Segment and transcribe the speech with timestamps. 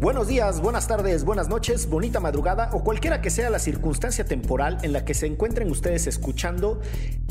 [0.00, 4.78] Buenos días, buenas tardes, buenas noches, bonita madrugada o cualquiera que sea la circunstancia temporal
[4.82, 6.80] en la que se encuentren ustedes escuchando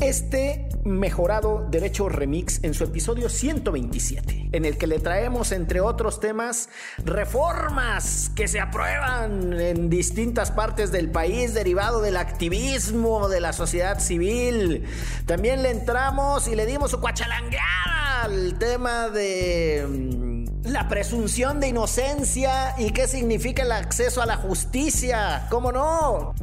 [0.02, 6.20] este mejorado Derecho Remix en su episodio 127, en el que le traemos, entre otros
[6.20, 6.68] temas,
[6.98, 13.98] reformas que se aprueban en distintas partes del país derivado del activismo de la sociedad
[13.98, 14.84] civil.
[15.24, 20.27] También le entramos y le dimos su cuachalangueada al tema de mm,
[20.68, 25.46] la presunción de inocencia y qué significa el acceso a la justicia.
[25.50, 26.34] ¿Cómo no?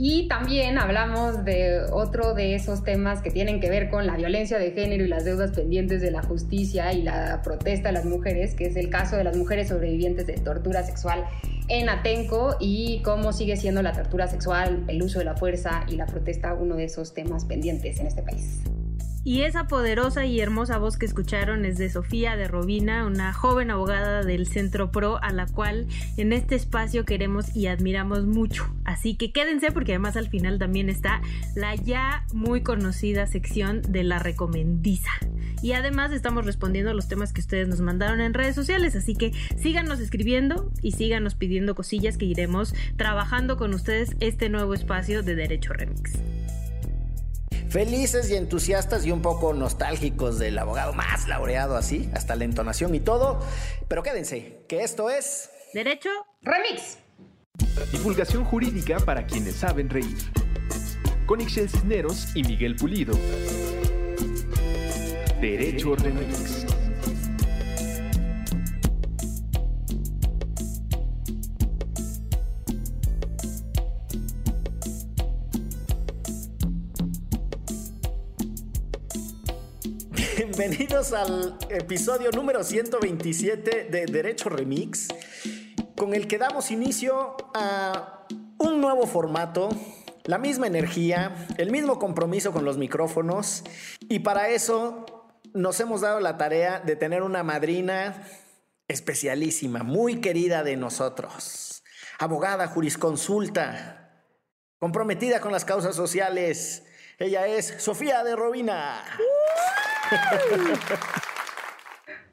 [0.00, 4.58] Y también hablamos de otro de esos temas que tienen que ver con la violencia
[4.58, 8.54] de género y las deudas pendientes de la justicia y la protesta de las mujeres,
[8.54, 11.24] que es el caso de las mujeres sobrevivientes de tortura sexual
[11.66, 15.96] en Atenco y cómo sigue siendo la tortura sexual, el uso de la fuerza y
[15.96, 18.60] la protesta uno de esos temas pendientes en este país.
[19.28, 23.70] Y esa poderosa y hermosa voz que escucharon es de Sofía de Robina, una joven
[23.70, 28.74] abogada del Centro Pro a la cual en este espacio queremos y admiramos mucho.
[28.86, 31.20] Así que quédense porque además al final también está
[31.54, 35.10] la ya muy conocida sección de la recomendiza.
[35.60, 39.14] Y además estamos respondiendo a los temas que ustedes nos mandaron en redes sociales, así
[39.14, 45.22] que síganos escribiendo y síganos pidiendo cosillas que iremos trabajando con ustedes este nuevo espacio
[45.22, 46.14] de Derecho Remix
[47.68, 52.94] felices y entusiastas y un poco nostálgicos del abogado más laureado así, hasta la entonación
[52.94, 53.40] y todo.
[53.88, 55.50] Pero quédense, que esto es...
[55.74, 56.08] Derecho
[56.42, 56.98] Remix.
[57.92, 60.16] Divulgación jurídica para quienes saben reír.
[61.26, 63.14] Con Ixel Cisneros y Miguel Pulido.
[65.40, 66.77] Derecho Remix.
[80.58, 85.06] Bienvenidos al episodio número 127 de Derecho Remix,
[85.96, 88.26] con el que damos inicio a
[88.58, 89.68] un nuevo formato,
[90.24, 93.62] la misma energía, el mismo compromiso con los micrófonos,
[94.00, 95.06] y para eso
[95.54, 98.26] nos hemos dado la tarea de tener una madrina
[98.88, 101.84] especialísima, muy querida de nosotros,
[102.18, 104.24] abogada jurisconsulta,
[104.80, 106.82] comprometida con las causas sociales.
[107.20, 109.02] Ella es Sofía de Robina.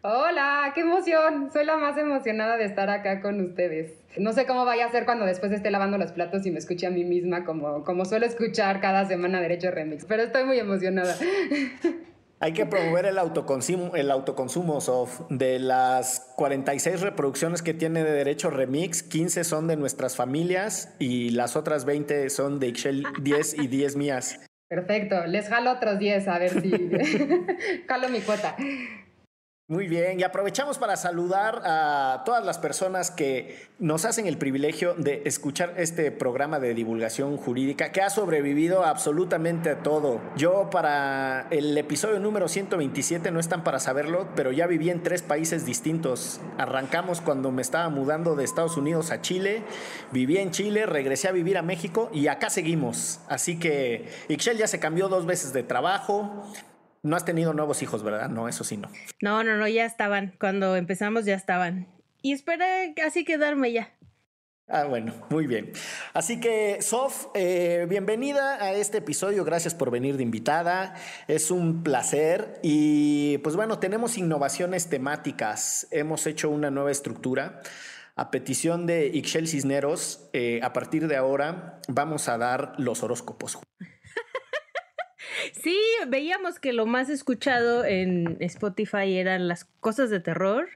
[0.03, 1.49] Hola, qué emoción.
[1.51, 3.93] Soy la más emocionada de estar acá con ustedes.
[4.15, 6.85] No sé cómo vaya a ser cuando después esté lavando los platos y me escuche
[6.85, 11.15] a mí misma como, como suelo escuchar cada semana Derecho Remix, pero estoy muy emocionada.
[12.39, 15.21] Hay que promover el autoconsumo, el autoconsumo soft.
[15.31, 21.31] De las 46 reproducciones que tiene de Derecho Remix, 15 son de nuestras familias y
[21.31, 24.45] las otras 20 son de Excel 10 y 10 mías.
[24.67, 26.71] Perfecto, les jalo otros 10 a ver si
[27.87, 28.55] jalo mi cuota.
[29.67, 34.93] Muy bien, y aprovechamos para saludar a todas las personas que nos hacen el privilegio
[34.93, 40.21] de escuchar este programa de divulgación jurídica que ha sobrevivido absolutamente a todo.
[40.37, 45.23] Yo para el episodio número 127 no están para saberlo, pero ya viví en tres
[45.23, 46.39] países distintos.
[46.59, 49.63] Arrancamos cuando me estaba mudando de Estados Unidos a Chile,
[50.11, 53.19] viví en Chile, regresé a vivir a México y acá seguimos.
[53.29, 56.45] Así que Ixchel ya se cambió dos veces de trabajo.
[57.05, 58.29] No has tenido nuevos hijos, ¿verdad?
[58.29, 58.89] No, eso sí no.
[59.21, 60.33] No, no, no, ya estaban.
[60.39, 61.87] Cuando empezamos ya estaban.
[62.23, 63.93] Y esperé así quedarme ya.
[64.67, 65.71] Ah, bueno, muy bien.
[66.15, 69.45] Así que, Sof, eh, bienvenida a este episodio.
[69.45, 70.95] Gracias por venir de invitada.
[71.27, 72.59] Es un placer.
[72.63, 75.87] Y pues bueno, tenemos innovaciones temáticas.
[75.91, 77.61] Hemos hecho una nueva estructura.
[78.15, 83.59] A petición de Ixchel Cisneros, eh, a partir de ahora vamos a dar los horóscopos.
[85.53, 90.69] Sí, veíamos que lo más escuchado en Spotify eran las cosas de terror,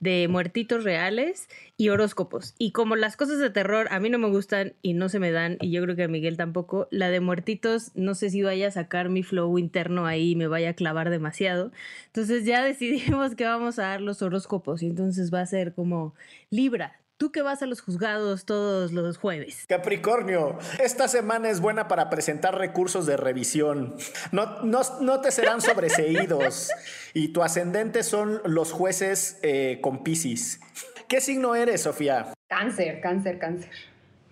[0.00, 2.54] de muertitos reales y horóscopos.
[2.58, 5.32] Y como las cosas de terror a mí no me gustan y no se me
[5.32, 8.68] dan, y yo creo que a Miguel tampoco, la de muertitos no sé si vaya
[8.68, 11.72] a sacar mi flow interno ahí y me vaya a clavar demasiado.
[12.06, 16.14] Entonces ya decidimos que vamos a dar los horóscopos y entonces va a ser como
[16.50, 19.66] Libra, Tú que vas a los juzgados todos los jueves.
[19.68, 23.94] Capricornio, esta semana es buena para presentar recursos de revisión.
[24.32, 26.70] No, no, te serán sobreseídos.
[27.14, 30.60] y tu ascendente son los jueces eh, con Piscis.
[31.08, 32.32] ¿Qué signo eres, Sofía?
[32.48, 33.70] Cáncer, cáncer, cáncer.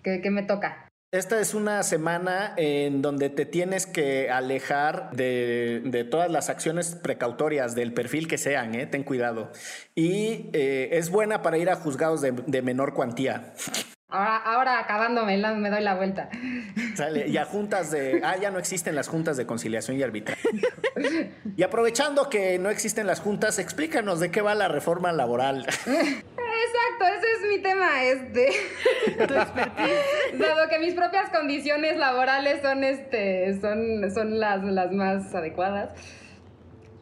[0.03, 0.89] ¿Qué, qué me toca?
[1.13, 7.75] Esta es una semana en donde te tienes que alejar de, todas las acciones precautorias
[7.75, 8.87] del perfil que sean, ¿eh?
[8.87, 9.51] ten cuidado.
[9.93, 13.53] Y eh, es buena para ir a juzgados de, menor cuantía.
[14.13, 16.29] Ahora, ahora acabándome, me doy la vuelta.
[16.95, 18.21] Sale, y a juntas de.
[18.23, 20.47] Ah, ya no existen las juntas de conciliación y arbitraje.
[21.57, 25.65] Y aprovechando que no existen las juntas, explícanos de qué va la reforma laboral.
[25.65, 28.49] exacto, ese es mi tema, este.
[30.37, 35.89] Dado que mis propias condiciones laborales son, este, son, son las, las más adecuadas.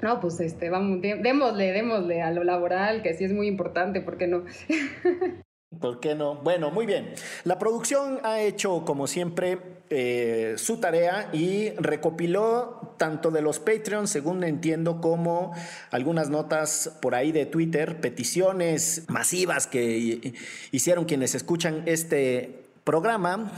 [0.02, 4.18] No, pues este, vamos, démosle, démosle a lo laboral, que sí es muy importante, ¿por
[4.18, 4.46] qué no?
[5.80, 6.36] ¿Por qué no?
[6.36, 7.14] Bueno, muy bien.
[7.46, 9.58] La producción ha hecho, como siempre,
[9.90, 15.54] eh, su tarea y recopiló tanto de los Patreons, según entiendo, como
[15.90, 20.34] algunas notas por ahí de Twitter, peticiones masivas que
[20.72, 23.50] hicieron quienes escuchan este programa.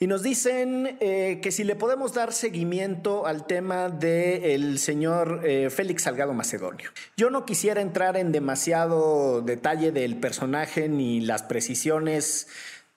[0.00, 5.70] Y nos dicen eh, que si le podemos dar seguimiento al tema del señor eh,
[5.70, 6.90] Félix Salgado Macedonio.
[7.16, 12.46] Yo no quisiera entrar en demasiado detalle del personaje ni las precisiones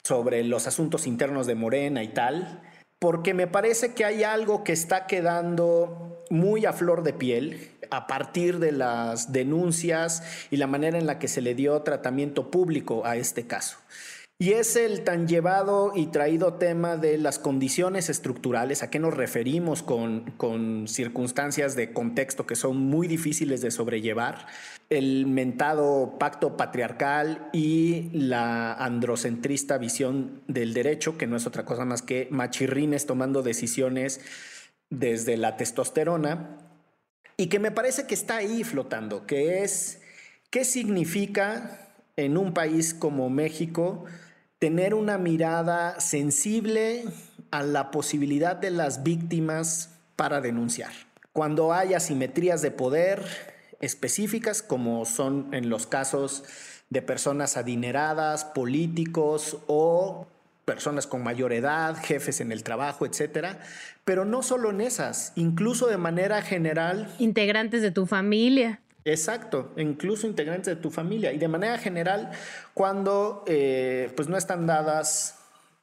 [0.04, 2.62] sobre los asuntos internos de Morena y tal,
[3.00, 8.06] porque me parece que hay algo que está quedando muy a flor de piel a
[8.06, 10.22] partir de las denuncias
[10.52, 13.76] y la manera en la que se le dio tratamiento público a este caso.
[14.38, 19.14] Y es el tan llevado y traído tema de las condiciones estructurales, a qué nos
[19.14, 24.48] referimos con, circunstancias de contexto que son muy difíciles de sobrellevar,
[24.90, 31.84] el mentado pacto patriarcal y la androcentrista visión del derecho, que no es otra cosa
[31.84, 34.20] más que machirrines tomando decisiones
[34.90, 36.58] desde la testosterona,
[37.36, 40.00] y que me parece que está ahí flotando, que es
[40.50, 44.04] qué significa en un país como México
[44.58, 47.04] tener una mirada sensible
[47.50, 50.92] a la posibilidad de las víctimas para denunciar.
[51.32, 53.24] Cuando hay asimetrías de poder
[53.80, 56.44] específicas, como son en los casos
[56.90, 60.26] de personas adineradas, políticos o
[60.64, 63.60] personas con mayor edad, jefes en el trabajo, etcétera,
[64.04, 67.12] pero no solo en esas, incluso de manera general.
[67.18, 68.81] Integrantes de tu familia.
[69.04, 71.32] Exacto, incluso integrantes de tu familia.
[71.32, 72.30] Y de manera general,
[72.74, 75.38] cuando eh, pues no están dadas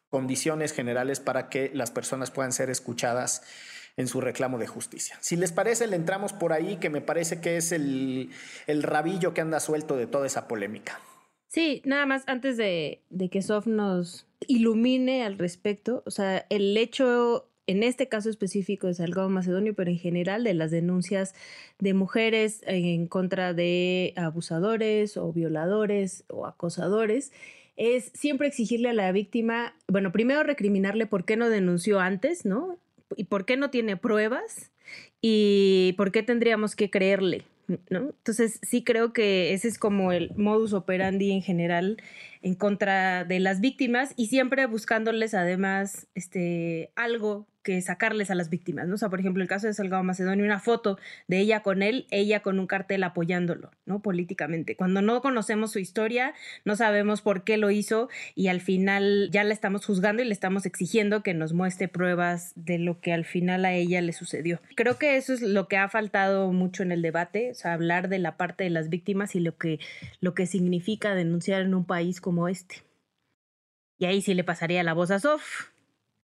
[0.10, 3.44] condiciones generales para que las personas puedan ser escuchadas
[3.98, 5.18] en su reclamo de justicia.
[5.20, 8.30] Si les parece, le entramos por ahí, que me parece que es el,
[8.66, 11.00] el rabillo que anda suelto de toda esa polémica.
[11.48, 16.78] Sí, nada más antes de, de que Sof nos ilumine al respecto, o sea, el
[16.78, 21.36] hecho en este caso específico de Salgado Macedonio, pero en general de las denuncias
[21.78, 27.32] de mujeres en contra de abusadores o violadores o acosadores,
[27.78, 32.80] es siempre exigirle a la víctima, bueno, primero recriminarle por qué no denunció antes, ¿no?
[33.16, 34.72] Y por qué no tiene pruebas
[35.22, 37.44] y por qué tendríamos que creerle,
[37.92, 38.00] ¿no?
[38.00, 42.02] Entonces sí creo que ese es como el modus operandi en general
[42.42, 48.50] en contra de las víctimas y siempre buscándoles además este algo que sacarles a las
[48.50, 48.96] víctimas, ¿no?
[48.96, 50.98] O sea, por ejemplo, el caso de Salgado Macedonio, una foto
[51.28, 54.02] de ella con él, ella con un cartel apoyándolo, ¿no?
[54.02, 54.76] Políticamente.
[54.76, 56.34] Cuando no conocemos su historia,
[56.64, 60.34] no sabemos por qué lo hizo y al final ya la estamos juzgando y le
[60.34, 64.62] estamos exigiendo que nos muestre pruebas de lo que al final a ella le sucedió.
[64.76, 68.10] Creo que eso es lo que ha faltado mucho en el debate, o sea, hablar
[68.10, 69.80] de la parte de las víctimas y lo que,
[70.22, 72.84] lo que significa denunciar en un país como este.
[73.98, 75.70] Y ahí sí le pasaría la voz a Sof.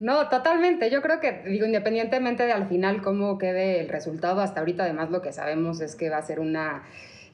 [0.01, 0.91] No, totalmente.
[0.91, 5.11] Yo creo que, digo, independientemente de al final cómo quede el resultado, hasta ahorita además
[5.11, 6.85] lo que sabemos es que va a ser una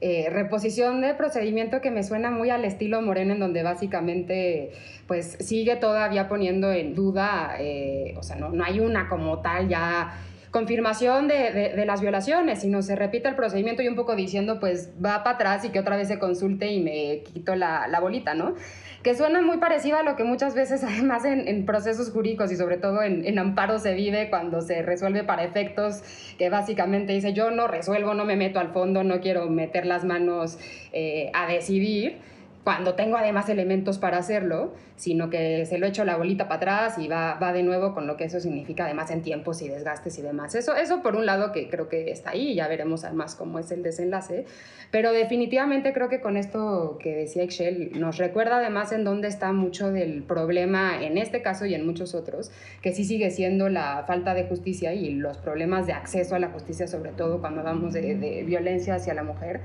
[0.00, 4.72] eh, reposición de procedimiento que me suena muy al estilo Moreno, en donde básicamente
[5.06, 9.68] pues sigue todavía poniendo en duda, eh, o sea, no, no hay una como tal
[9.68, 10.14] ya
[10.54, 14.92] confirmación de, de, las violaciones, sino se repite el procedimiento y un poco diciendo, pues
[15.04, 18.34] va para atrás y que otra vez se consulte y me quito la, la bolita,
[18.34, 18.54] ¿no?
[19.02, 22.56] Que suena muy parecido a lo que muchas veces, además, en, en procesos jurídicos y
[22.56, 26.02] sobre todo en, en, amparo se vive cuando se resuelve para efectos
[26.38, 30.04] que básicamente dice, yo no resuelvo, no me meto al fondo, no quiero meter las
[30.04, 30.56] manos
[30.92, 32.20] eh, a decidir
[32.64, 36.98] cuando tengo además elementos para hacerlo, sino que se lo echo la bolita para atrás
[36.98, 40.18] y va, va de nuevo con lo que eso significa además en tiempos y desgastes
[40.18, 40.54] y demás.
[40.54, 43.70] Eso, eso por un lado que creo que está ahí, ya veremos además cómo es
[43.70, 44.46] el desenlace,
[44.90, 49.52] pero definitivamente creo que con esto que decía Excel nos recuerda además en dónde está
[49.52, 54.04] mucho del problema en este caso y en muchos otros, que sí sigue siendo la
[54.06, 57.92] falta de justicia y los problemas de acceso a la justicia, sobre todo cuando hablamos
[57.92, 59.60] de, de violencia hacia la mujer.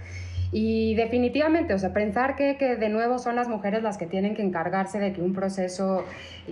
[0.52, 4.36] Y definitivamente, o sea, pensar que, que, de nuevo son las mujeres las que tienen
[4.36, 6.06] que encargarse de que un proceso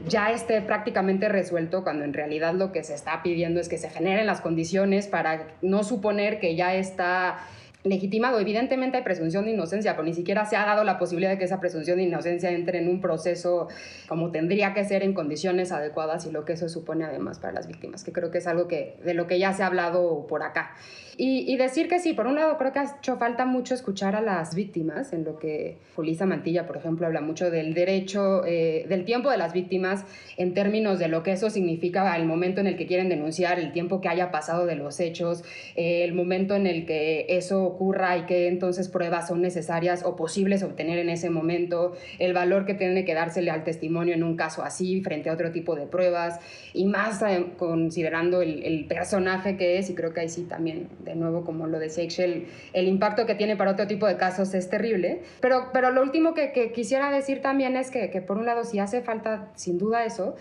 [0.08, 3.90] ya esté prácticamente resuelto, cuando en realidad lo que se está pidiendo es que se
[3.90, 7.40] generen las condiciones para no suponer que ya está
[7.84, 8.40] legitimado.
[8.40, 11.46] Evidentemente hay presunción de inocencia, pero ni siquiera se ha dado la posibilidad de que
[11.46, 13.68] esa presunción de inocencia entre en un proceso
[14.08, 17.68] como tendría que ser en condiciones adecuadas y lo que eso supone además para las
[17.68, 20.44] víctimas, que creo que es algo que, de lo que ya se ha hablado por
[20.44, 20.76] acá.
[21.20, 24.22] Y, decir que sí, por un lado creo que ha hecho falta mucho escuchar a
[24.22, 29.04] las víctimas, en lo que Julisa Mantilla, por ejemplo, habla mucho del derecho, eh, del
[29.04, 30.06] tiempo de las víctimas
[30.38, 33.72] en términos de lo que eso significa al momento en el que quieren denunciar, el
[33.72, 35.44] tiempo que haya pasado de los hechos,
[35.76, 40.16] eh, el momento en el que eso ocurra y que entonces pruebas son necesarias o
[40.16, 44.36] posibles obtener en ese momento, el valor que tiene que dársele al testimonio en un
[44.36, 46.40] caso así frente a otro tipo de pruebas
[46.76, 50.88] y más eh, considerando el, el personaje que es y creo que ahí sí también
[51.08, 54.54] de nuevo, como lo decía Ixchel, el impacto que tiene para otro tipo de casos
[54.54, 55.22] es terrible.
[55.40, 58.80] Pero, pero lo último que, quisiera decir también es que, que, por un lado, sí
[58.80, 60.36] hace falta sin duda eso,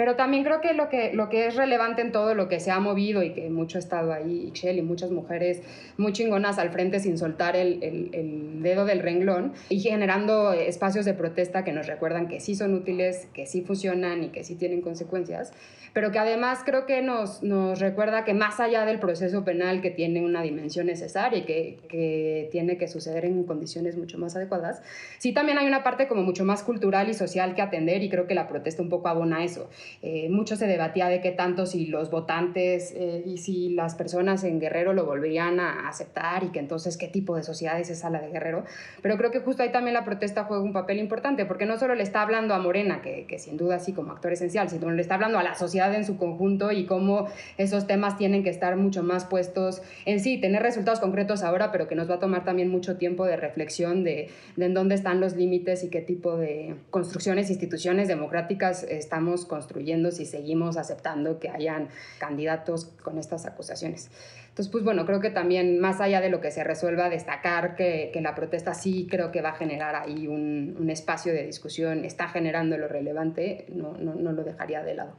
[0.00, 2.70] pero también creo que lo, que lo que es relevante en todo lo que se
[2.70, 5.60] ha movido y que mucho ha estado ahí, Ixchel y muchas mujeres
[5.98, 11.04] muy chingonas al frente sin soltar el, el, el, dedo del renglón y generando espacios
[11.04, 14.54] de protesta que nos recuerdan que sí son útiles, que sí funcionan y que sí
[14.54, 15.52] tienen consecuencias
[15.92, 19.90] pero que además creo que nos, nos recuerda que más allá del proceso penal que
[19.90, 24.82] tiene una dimensión necesaria y que, que, tiene que suceder en condiciones mucho más adecuadas,
[25.18, 28.26] sí también hay una parte como mucho más cultural y social que atender y creo
[28.26, 29.68] que la protesta un poco abona eso.
[30.02, 34.44] Eh, mucho se debatía de qué tanto si los votantes eh, y si las personas
[34.44, 38.08] en Guerrero lo volverían a aceptar y que entonces qué tipo de sociedad es esa
[38.08, 38.64] la de Guerrero,
[39.02, 41.94] pero creo que justo ahí también la protesta juega un papel importante porque no solo
[41.94, 45.02] le está hablando a Morena, que, que sin duda sí como actor esencial, sino le
[45.02, 47.28] está hablando a la sociedad en su conjunto y cómo
[47.58, 51.88] esos temas tienen que estar mucho más puestos en sí, tener resultados concretos ahora, pero
[51.88, 55.20] que nos va a tomar también mucho tiempo de reflexión de, de en dónde están
[55.20, 59.79] los límites y qué tipo de construcciones, instituciones democráticas estamos construyendo
[60.10, 64.10] si seguimos aceptando que hayan candidatos con estas acusaciones.
[64.50, 68.10] Entonces, pues bueno, creo que también más allá de lo que se resuelva, destacar que,
[68.12, 72.04] que la protesta sí creo que va a generar ahí un, un, espacio de discusión,
[72.04, 75.16] está generando lo relevante, no, no, no lo dejaría de lado.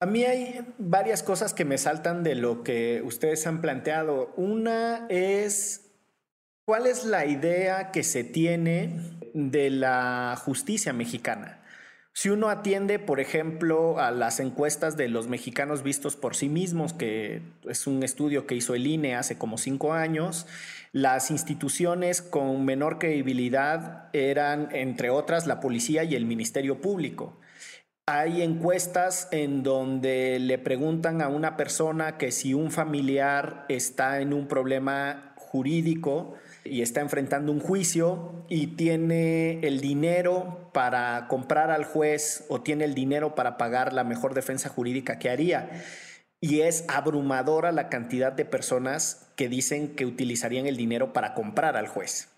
[0.00, 4.32] A mí hay varias cosas que me saltan de lo que ustedes han planteado.
[4.36, 5.90] Una es,
[6.64, 8.98] ¿cuál es la idea que se tiene
[9.34, 11.59] de la justicia mexicana?
[12.12, 16.92] Si uno atiende, por ejemplo, a las encuestas de los mexicanos vistos por sí mismos,
[16.92, 20.46] que es un estudio que hizo el INE hace como cinco años,
[20.92, 27.38] las instituciones con menor credibilidad eran, entre otras, la policía y el Ministerio Público.
[28.06, 34.32] Hay encuestas en donde le preguntan a una persona que si un familiar está en
[34.32, 41.84] un problema jurídico y está enfrentando un juicio y tiene el dinero para comprar al
[41.84, 45.70] juez o tiene el dinero para pagar la mejor defensa jurídica que haría.
[46.40, 51.76] Y es abrumadora la cantidad de personas que dicen que utilizarían el dinero para comprar
[51.76, 52.28] al juez.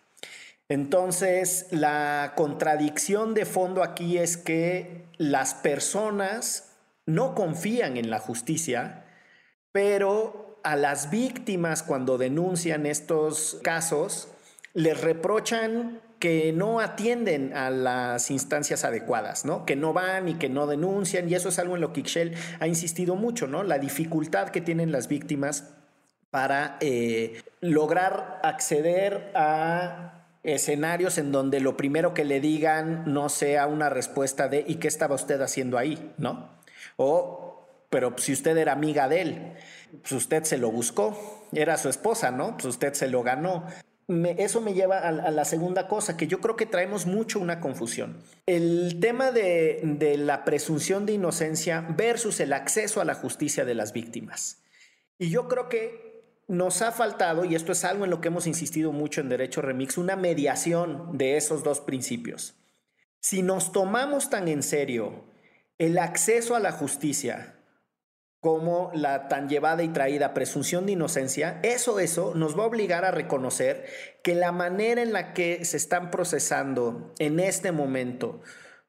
[0.68, 6.72] Entonces, la contradicción de fondo aquí es que las personas
[7.06, 9.04] no confían en la justicia,
[9.72, 14.28] pero a las víctimas cuando denuncian estos casos
[14.74, 19.66] les reprochan que no atienden a las instancias adecuadas, ¿no?
[19.66, 22.34] Que no van y que no denuncian, y eso es algo en lo que Ixchel
[22.60, 23.64] ha insistido mucho, ¿no?
[23.64, 25.74] La dificultad que tienen las víctimas
[26.30, 33.66] para eh, lograr acceder a escenarios en donde lo primero que le digan no sea
[33.66, 36.12] una respuesta de ¿y qué estaba usted haciendo ahí?
[36.18, 36.50] ¿No?
[36.96, 37.41] O,
[37.92, 39.52] pero si usted era amiga de él,
[40.00, 42.54] pues usted se lo buscó, era su esposa, ¿no?
[42.54, 43.66] Pues usted se lo ganó.
[44.38, 48.16] eso me lleva a, la segunda cosa, que yo creo que traemos mucho una confusión.
[48.46, 53.92] El tema de la presunción de inocencia versus el acceso a la justicia de las
[53.92, 54.62] víctimas.
[55.18, 58.46] Y yo creo que nos ha faltado, y esto es algo en lo que hemos
[58.46, 62.54] insistido mucho en Derecho Remix, una mediación de esos dos principios.
[63.20, 65.24] Si nos tomamos tan en serio
[65.76, 67.58] el acceso a la justicia
[68.42, 73.04] como la tan llevada y traída presunción de inocencia, eso, eso nos va a obligar
[73.04, 73.86] a reconocer
[74.24, 78.40] que la manera en la que se están procesando en este momento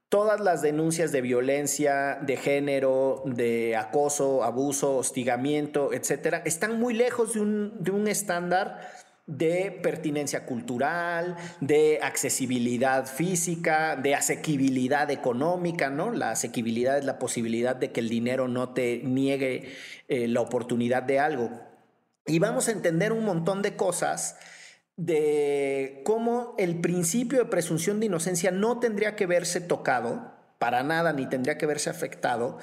[0.10, 7.36] todas las denuncias de violencia, de género, de acoso, abuso, hostigamiento, etcétera, están muy lejos
[7.36, 8.80] de un, de un estándar
[9.26, 16.12] de pertinencia cultural, de accesibilidad física, de asequibilidad económica, ¿no?
[16.12, 19.74] La asequibilidad es la posibilidad de que el dinero no te niegue
[20.10, 21.52] eh, la oportunidad de algo.
[22.26, 24.38] Y vamos a entender un montón de cosas
[24.96, 31.14] de cómo el principio de presunción de inocencia no tendría que verse tocado, para nada,
[31.14, 32.58] ni tendría que verse afectado,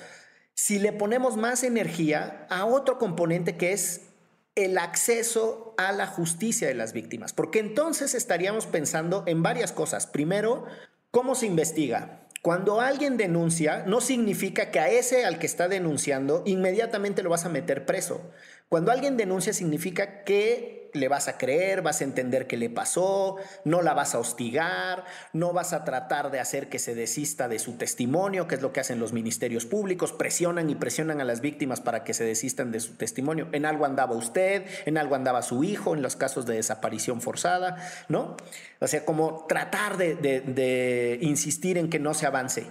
[0.54, 4.09] si le ponemos más energía a otro componente que es
[4.54, 10.06] el acceso a la justicia de las víctimas, porque entonces estaríamos pensando en varias cosas.
[10.06, 10.66] Primero,
[11.10, 12.26] ¿cómo se investiga?
[12.42, 17.44] Cuando alguien denuncia, no significa que a ese al que está denunciando inmediatamente lo vas
[17.44, 18.30] a meter preso.
[18.70, 23.34] Cuando alguien denuncia significa que le vas a creer, vas a entender qué le pasó,
[23.64, 27.58] no la vas a hostigar, no vas a tratar de hacer que se desista de
[27.58, 31.40] su testimonio, que es lo que hacen los ministerios públicos, presionan y presionan a las
[31.40, 33.48] víctimas para que se desistan de su testimonio.
[33.50, 37.76] En algo andaba usted, en algo andaba su hijo, en los casos de desaparición forzada,
[38.08, 38.36] ¿no?
[38.78, 42.68] O sea, como tratar de, insistir en que no se avance.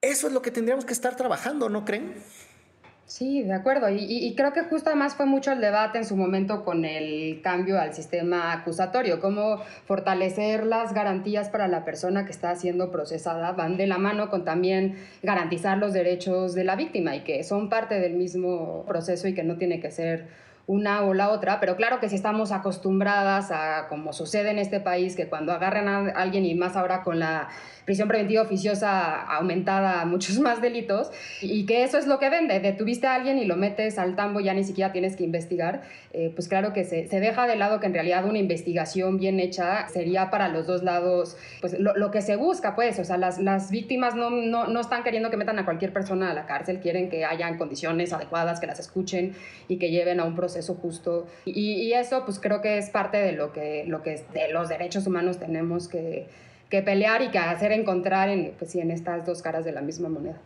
[0.00, 2.14] Eso es lo que tendríamos que estar trabajando, ¿no creen?
[3.06, 3.88] Sí, de acuerdo.
[3.90, 7.78] Y, creo que justo además fue mucho el debate en su momento con el cambio
[7.78, 13.76] al sistema acusatorio, cómo fortalecer las garantías para la persona que está siendo procesada van
[13.76, 18.00] de la mano con también garantizar los derechos de la víctima y que son parte
[18.00, 20.26] del mismo proceso y que no tiene que ser
[20.66, 24.80] una o la otra, pero claro que si estamos acostumbradas a, como sucede en este
[24.80, 27.48] país, que cuando agarran a alguien y más ahora con la
[27.84, 31.10] prisión preventiva oficiosa aumentada a muchos más delitos
[31.42, 32.60] y que eso es lo que vende.
[32.60, 35.82] Detuviste a alguien y lo metes al tambo, ya ni siquiera tienes que investigar.
[36.12, 39.40] Eh, pues claro que se, se, deja de lado que en realidad una investigación bien
[39.40, 42.98] hecha sería para los dos lados pues lo, lo que se busca, pues.
[42.98, 46.30] O sea, las, las víctimas no, no, no, están queriendo que metan a cualquier persona
[46.30, 49.34] a la cárcel, quieren que hayan condiciones adecuadas, que las escuchen
[49.68, 51.26] y que lleven a un proceso justo.
[51.44, 54.68] Y, y eso, pues creo que es parte de lo que, lo que de los
[54.68, 56.28] derechos humanos tenemos que
[56.74, 60.08] que pelear y que hacer encontrar en, pues, en estas dos caras de la misma
[60.08, 60.40] moneda.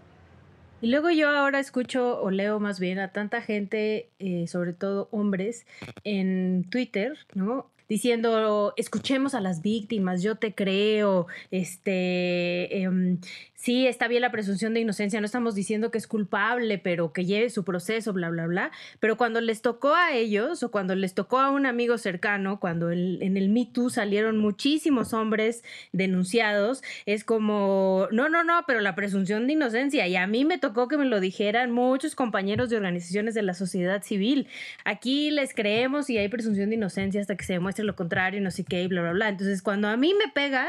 [0.82, 5.08] Y luego yo ahora escucho o leo más bien a tanta gente, eh, sobre todo
[5.10, 5.66] hombres,
[6.04, 7.70] en Twitter, ¿no?
[7.88, 13.18] Diciendo, escuchemos a las víctimas, yo te creo, este, em,
[13.54, 17.24] sí, está bien la presunción de inocencia, no estamos diciendo que es culpable, pero que
[17.24, 18.72] lleve su proceso, bla, bla, bla.
[19.00, 22.90] Pero cuando les tocó a ellos o cuando les tocó a un amigo cercano, cuando
[22.90, 28.94] en el Me Too salieron muchísimos hombres denunciados, es como, no, no, no, pero la
[28.94, 30.06] presunción de inocencia.
[30.06, 33.54] Y a mí me tocó que me lo dijeran muchos compañeros de organizaciones de la
[33.54, 34.46] sociedad civil.
[34.84, 38.42] Aquí les creemos y hay presunción de inocencia hasta que se demuestre lo contrario y
[38.42, 39.28] no sé qué, bla, bla, bla.
[39.28, 40.68] Entonces, cuando a mí me pega,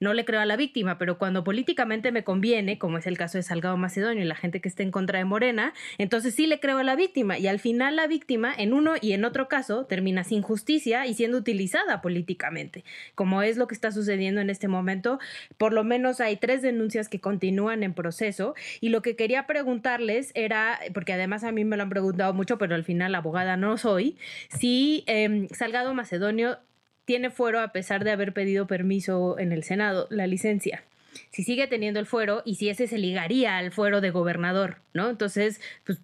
[0.00, 3.38] no le creo a la víctima, pero cuando políticamente me conviene, como es el caso
[3.38, 6.60] de Salgado Macedonio y la gente que está en contra de Morena, entonces sí le
[6.60, 9.86] creo a la víctima y al final la víctima en uno y en otro caso
[9.86, 14.68] termina sin justicia y siendo utilizada políticamente, como es lo que está sucediendo en este
[14.68, 15.18] momento.
[15.58, 20.32] Por lo menos hay tres denuncias que continúan en proceso y lo que quería preguntarles
[20.34, 23.76] era, porque además a mí me lo han preguntado mucho, pero al final abogada no
[23.78, 24.16] soy,
[24.50, 26.58] si em, Salgado Macedonio
[27.04, 30.84] tiene fuero a pesar de haber pedido permiso en el Senado, la licencia
[31.30, 35.08] si sigue teniendo el fuero y si ese se ligaría al fuero de gobernador, ¿no?
[35.08, 36.00] Entonces, pues,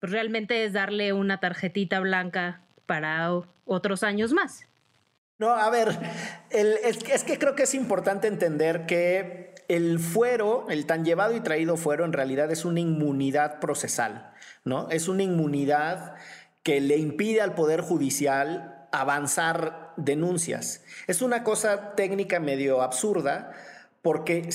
[0.00, 3.30] pues realmente es darle una tarjetita blanca para
[3.64, 4.66] otros años más.
[5.38, 5.88] No, a ver,
[6.50, 11.76] es, que creo que es importante entender que el fuero, el tan llevado y traído
[11.76, 14.32] fuero, en realidad es una inmunidad procesal,
[14.64, 14.88] ¿no?
[14.90, 16.14] Es una inmunidad
[16.62, 20.82] que le impide al Poder Judicial avanzar denuncias.
[21.06, 23.52] Es una cosa técnica medio absurda,
[24.02, 24.48] porque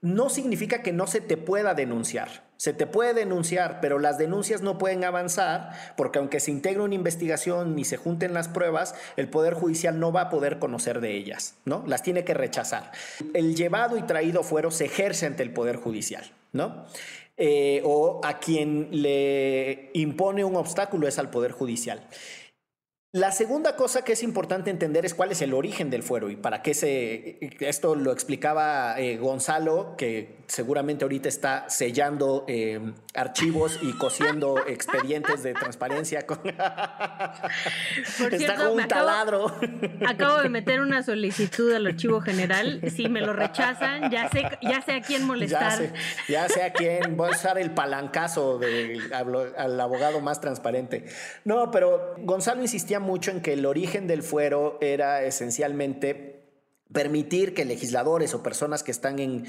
[0.00, 2.50] no significa que no se te pueda denunciar.
[2.56, 6.94] Se te puede denunciar, pero las denuncias no pueden avanzar porque aunque se integre una
[6.94, 11.16] investigación y se junten las pruebas, el Poder Judicial no va a poder conocer de
[11.16, 11.82] ellas, ¿no?
[11.88, 12.92] Las tiene que rechazar.
[13.34, 16.86] El llevado y traído fuero se ejerce ante el Poder Judicial, ¿no?
[17.36, 22.06] Eh, o a quien le impone un obstáculo es al Poder Judicial.
[23.14, 26.36] La segunda cosa que es importante entender es cuál es el origen del fuero y
[26.36, 27.38] para qué se...
[27.60, 32.80] Esto lo explicaba eh, Gonzalo, que seguramente ahorita está sellando eh,
[33.12, 36.26] archivos y cosiendo expedientes de transparencia.
[36.26, 36.38] Con...
[38.30, 39.56] está con un taladro.
[40.06, 42.80] Acabo, de meter una solicitud al archivo general.
[42.96, 45.92] Si me lo rechazan, ya sé, ya sé a quién molestar.
[46.28, 47.14] Ya sé, a quién.
[47.18, 51.04] Voy a usar el palancazo del al abogado más transparente.
[51.44, 56.42] No, pero Gonzalo insistía mucho en que el origen del fuero era esencialmente
[56.92, 59.46] permitir que legisladores o personas que están en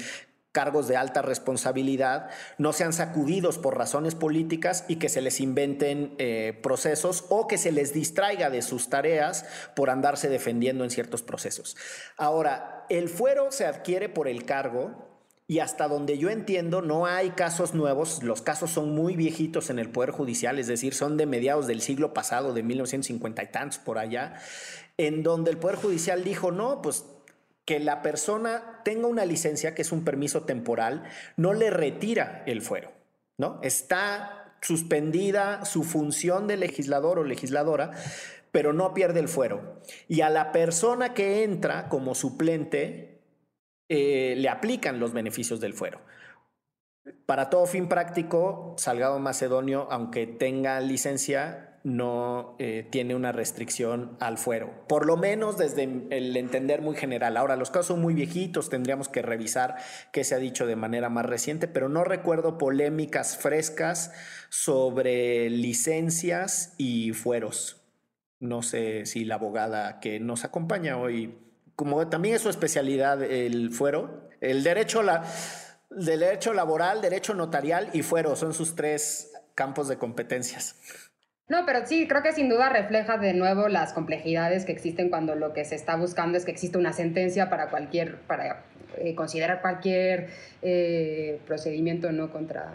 [0.54, 6.14] cargos de alta responsabilidad no sean sacudidos por razones políticas y que se les inventen
[6.18, 11.22] eh, procesos o que se les distraiga de sus tareas por andarse defendiendo en ciertos
[11.22, 11.76] procesos.
[12.16, 15.13] Ahora, el fuero se adquiere por el cargo
[15.46, 19.78] y hasta donde yo entiendo, no hay casos nuevos, los casos son muy viejitos en
[19.78, 23.78] el Poder Judicial, es decir, son de mediados del siglo pasado, de 1950 y tantos
[23.78, 24.34] por allá,
[24.96, 27.04] en donde el Poder Judicial dijo, no, pues
[27.66, 31.04] que la persona tenga una licencia, que es un permiso temporal,
[31.36, 32.92] no le retira el fuero,
[33.36, 33.60] ¿no?
[33.62, 37.90] Está suspendida su función de legislador o legisladora,
[38.50, 39.80] pero no pierde el fuero.
[40.08, 43.13] Y a la persona que entra como suplente
[43.88, 46.00] eh, le aplican los beneficios del fuero.
[47.26, 54.38] Para todo fin práctico, Salgado Macedonio, aunque tenga licencia, no eh, tiene una restricción al
[54.38, 57.36] fuero, por lo menos desde el entender muy general.
[57.36, 59.76] Ahora, los casos son muy viejitos, tendríamos que revisar
[60.10, 64.12] qué se ha dicho de manera más reciente, pero no recuerdo polémicas frescas
[64.48, 67.82] sobre licencias y fueros.
[68.40, 71.38] No sé si la abogada que nos acompaña hoy,
[71.76, 75.24] como también es su especialidad el fuero, el derecho, la,
[75.90, 80.76] derecho laboral, derecho notarial y fuero, son sus tres campos de competencias.
[81.46, 85.34] No, pero sí, creo que sin duda refleja de nuevo las complejidades que existen cuando
[85.34, 88.64] lo que se está buscando es que exista una sentencia para cualquier, para
[88.96, 90.30] eh, considerar cualquier
[90.62, 92.72] eh, procedimiento no contra,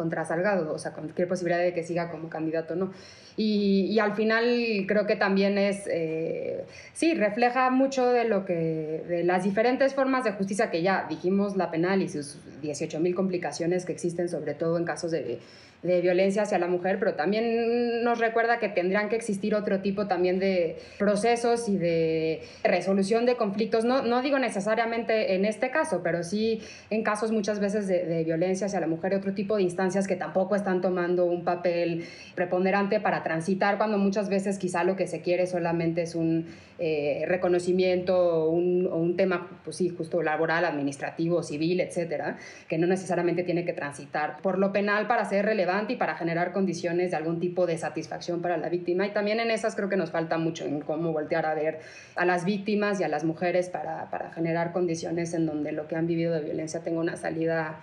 [0.00, 2.90] contra Salgado, o sea, cualquier posibilidad de que siga como candidato no.
[3.36, 4.44] Y, al final
[4.88, 10.24] creo que también es, eh, sí, refleja mucho de lo que, de las diferentes formas
[10.24, 14.54] de justicia que ya dijimos, la penal y sus 18 mil complicaciones que existen, sobre
[14.54, 15.38] todo en casos de
[15.82, 20.06] de violencia hacia la mujer, pero también nos recuerda que tendrían que existir otro tipo
[20.06, 26.02] también de procesos y de resolución de conflictos, no, no digo necesariamente en este caso,
[26.02, 29.62] pero sí en casos muchas veces de, violencia hacia la mujer y otro tipo de
[29.62, 34.96] instancias que tampoco están tomando un papel preponderante para transitar, cuando muchas veces quizá lo
[34.96, 36.46] que se quiere solamente es un
[36.78, 42.36] eh, reconocimiento o un, un, tema, pues sí, justo laboral, administrativo, civil, etcétera,
[42.68, 46.52] que no necesariamente tiene que transitar por lo penal para ser relevante y para generar
[46.52, 49.06] condiciones de algún tipo de satisfacción para la víctima.
[49.06, 51.80] Y también en esas creo que nos falta mucho en cómo voltear a ver
[52.16, 55.96] a las víctimas y a las mujeres para, para generar condiciones en donde lo que
[55.96, 57.76] han vivido de violencia tenga una salida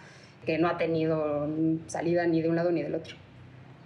[0.46, 1.48] que no ha tenido
[1.88, 3.16] salida ni de un lado ni del otro.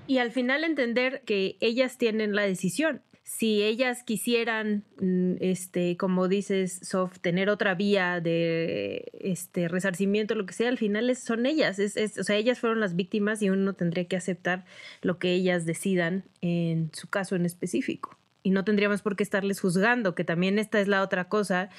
[0.07, 3.01] Y al final entender que ellas tienen la decisión
[3.37, 10.45] si ellas quisieran, mm, este, como dices, Sof, tener otra vía de este resarcimiento, lo
[10.45, 13.49] que sea, al final son ellas, es, es, o sea, ellas fueron las víctimas y
[13.49, 14.65] uno tendría que aceptar
[15.01, 19.59] lo que ellas decidan en su caso en específico y no tendríamos por qué estarles
[19.59, 21.69] juzgando, que también esta es la otra cosa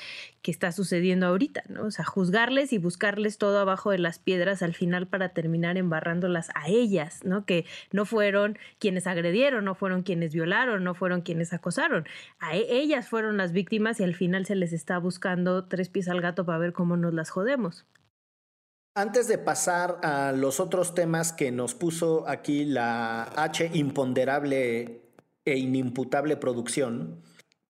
[0.42, 1.84] que está sucediendo ahorita, ¿no?
[1.84, 6.50] O sea, juzgarles y buscarles todo abajo de las piedras al final para terminar embarrándolas
[6.54, 7.44] a ellas, ¿no?
[7.44, 12.06] Que no fueron quienes agredieron, no fueron quienes violaron, no fueron quienes acosaron.
[12.38, 16.08] A e, ellas fueron las víctimas y al final se les está buscando tres pies
[16.08, 17.86] al gato para ver cómo nos las jodemos.
[18.94, 25.01] Antes de pasar a los otros temas que nos puso aquí la H imponderable
[25.44, 27.22] e inimputable producción,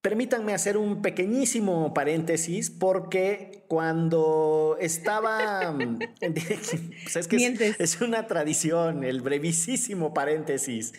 [0.02, 5.74] permítanme hacer un pequeñísimo paréntesis porque cuando estaba...
[6.20, 10.92] pues es que es, una tradición, el brevísimo paréntesis.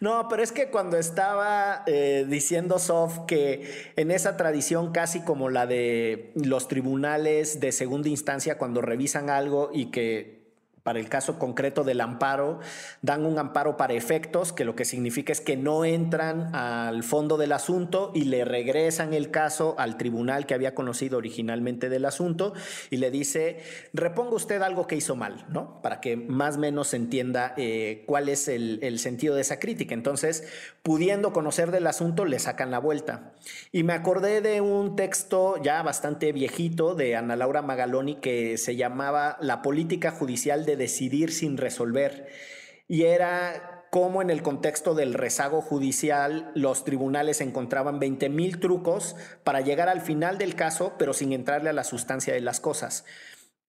[0.00, 5.50] No, pero es que cuando estaba eh, diciendo Sof que en esa tradición casi como
[5.50, 10.37] la de los tribunales de segunda instancia cuando revisan algo y que
[10.88, 12.60] para el caso concreto del amparo,
[13.02, 17.36] dan un amparo para efectos, que lo que significa es que no entran al fondo
[17.36, 22.54] del asunto y le regresan el caso al tribunal que había conocido originalmente del asunto
[22.88, 23.58] y le dice,
[23.92, 25.82] reponga usted algo que hizo mal, ¿no?
[25.82, 29.92] Para que más o menos entienda eh, cuál es el, el sentido de esa crítica.
[29.92, 30.48] Entonces,
[30.82, 33.34] pudiendo conocer del asunto, le sacan la vuelta.
[33.72, 38.74] Y me acordé de un texto ya bastante viejito de Ana Laura Magaloni que se
[38.74, 42.28] llamaba La política judicial de decidir sin resolver.
[42.88, 49.16] Y era cómo en el contexto del rezago judicial los tribunales encontraban 20 mil trucos
[49.44, 53.04] para llegar al final del caso, pero sin entrarle a la sustancia de las cosas.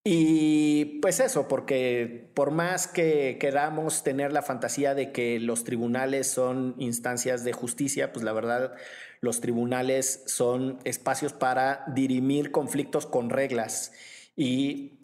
[0.04, 6.28] Y pues eso, porque por más que queramos tener la fantasía de que los tribunales
[6.28, 8.74] son instancias de justicia, pues la verdad
[9.20, 13.92] los tribunales son espacios para dirimir conflictos con reglas
[14.38, 14.99] y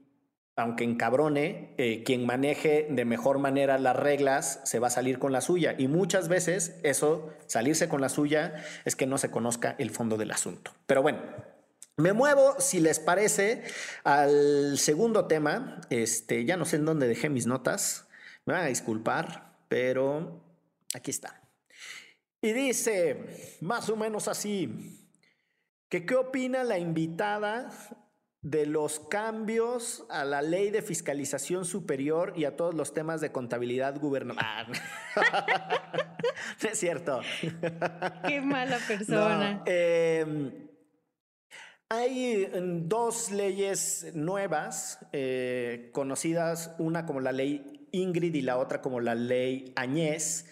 [0.55, 5.31] aunque encabrone, eh, quien maneje de mejor manera las reglas se va a salir con
[5.31, 5.75] la suya.
[5.77, 10.15] Y muchas veces eso, salirse con la suya, es que no se conozca el fondo
[10.17, 10.71] del asunto.
[10.85, 11.19] Pero bueno,
[11.97, 13.63] me muevo, si les parece,
[14.03, 15.81] al segundo tema.
[15.89, 18.07] Este, ya no sé en dónde dejé mis notas.
[18.45, 20.41] Me van a disculpar, pero
[20.93, 21.41] aquí está.
[22.41, 25.01] Y dice, más o menos así,
[25.89, 27.71] que qué opina la invitada
[28.45, 33.31] de los cambios a la ley de fiscalización superior y a todos los temas de
[33.31, 34.67] contabilidad gubernamental.
[36.61, 37.21] no es cierto.
[38.27, 39.63] Qué mala persona.
[39.65, 40.51] Em,
[41.89, 42.47] hay
[42.83, 49.15] dos leyes nuevas, eh, conocidas, una como la ley Ingrid y la otra como la
[49.15, 50.45] ley Añez.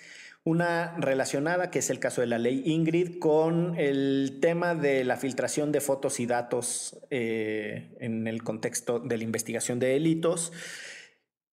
[0.45, 5.15] Una relacionada, que es el caso de la ley Ingrid, con el tema de la
[5.15, 10.51] filtración de fotos y datos eh, en el contexto de la investigación de delitos.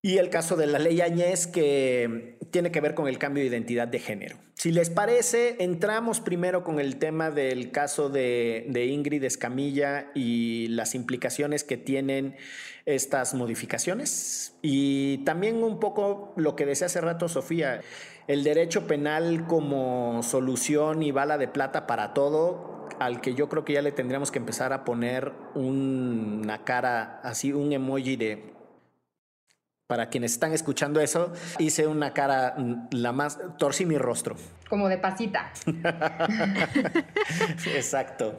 [0.02, 3.50] Y el caso de la ley Añez, que tiene que ver con el cambio de
[3.50, 4.38] identidad de género.
[4.54, 10.94] Si les parece, entramos primero con el tema del caso de, Ingrid Escamilla y las
[10.94, 12.36] implicaciones que tienen
[12.86, 14.54] estas modificaciones.
[14.62, 17.82] Y también un poco lo que decía hace rato Sofía,
[18.30, 23.64] el derecho penal como solución y bala de plata para todo, al que yo creo
[23.64, 28.54] que ya le tendríamos que empezar a poner una cara así, un emoji de
[29.88, 34.36] para quienes están escuchando eso, hice una cara mm, la más, torcí mi rostro.
[34.68, 35.50] Como de pasita.
[37.74, 38.38] Exacto.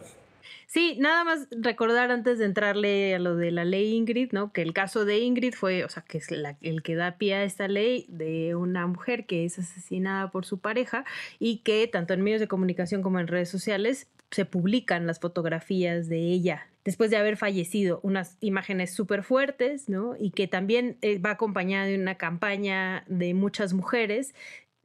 [0.73, 4.53] Sí, nada más recordar antes de entrarle a lo de la ley Ingrid, ¿no?
[4.53, 7.43] Que el caso de Ingrid fue, o sea, que es el que da pie a
[7.43, 11.03] esta ley de una mujer que es asesinada por su pareja
[11.39, 16.07] y que tanto en medios de comunicación como en redes sociales se publican las fotografías
[16.07, 20.15] de ella después de haber fallecido, unas imágenes súper fuertes, ¿no?
[20.17, 24.33] Y que también eh, va acompañada de una campaña de muchas mujeres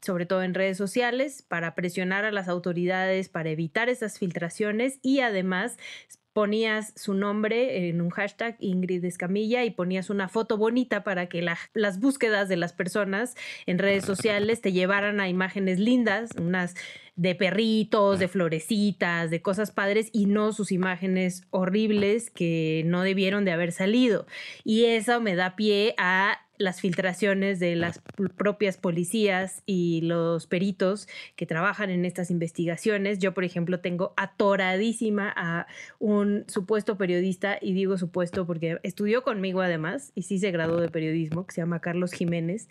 [0.02, 5.20] sobre todo en redes sociales, para presionar a las autoridades, para evitar esas filtraciones y
[5.20, 5.76] además
[6.36, 11.40] ponías su nombre en un hashtag Ingrid Escamilla y ponías una foto bonita para que
[11.40, 16.74] las búsquedas de las personas en redes sociales te llevaran a imágenes lindas, unas
[17.14, 23.46] de perritos, de florecitas, de cosas padres y no sus imágenes horribles que no debieron
[23.46, 24.26] de haber salido.
[24.62, 28.00] Y eso me da pie a las filtraciones de las
[28.36, 33.18] propias policías y los peritos que trabajan en estas investigaciones.
[33.18, 35.66] Yo, por ejemplo, tengo atoradísima a
[35.98, 40.88] un supuesto periodista, y digo supuesto porque estudió conmigo además, y sí se graduó de
[40.88, 42.68] periodismo, que se llama Carlos Jiménez,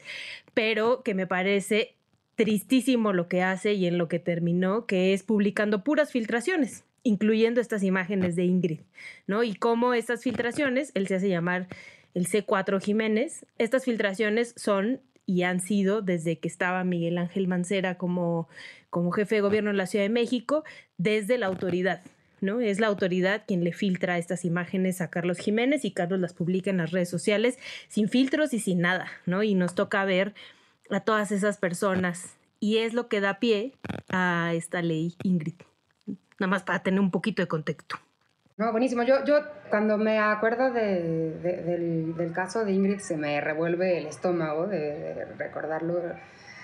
[0.54, 1.96] pero que me parece
[2.36, 7.62] tristísimo lo que hace y en lo que terminó, que es publicando puras filtraciones incluyendo
[7.62, 8.80] estas imágenes de Ingrid,
[9.28, 9.44] ¿no?
[9.44, 11.68] Y cómo estas filtraciones, él se hace llamar
[12.16, 13.46] el C4 Jiménez.
[13.60, 18.48] Estas filtraciones son y han sido desde que estaba Miguel Ángel Mancera como,
[18.90, 20.64] como jefe de gobierno en la Ciudad de México,
[20.98, 22.02] desde la autoridad.
[22.42, 22.62] ¿no?
[22.62, 26.70] Es la autoridad quien le filtra estas imágenes a Carlos Jiménez y Carlos las publica
[26.70, 29.42] en las redes sociales sin filtros y sin nada, ¿no?
[29.42, 30.34] Y nos toca ver
[30.92, 33.74] a todas esas personas y es lo que da pie
[34.10, 35.56] a esta ley Ingrid.
[36.40, 37.98] Nada más para tener un poquito de contexto.
[38.58, 39.04] No, buenísimo.
[39.04, 39.40] Yo, yo
[39.70, 41.34] cuando me acuerdo de,
[42.18, 46.02] del, caso de Ingrid se me revuelve el estómago de, recordarlo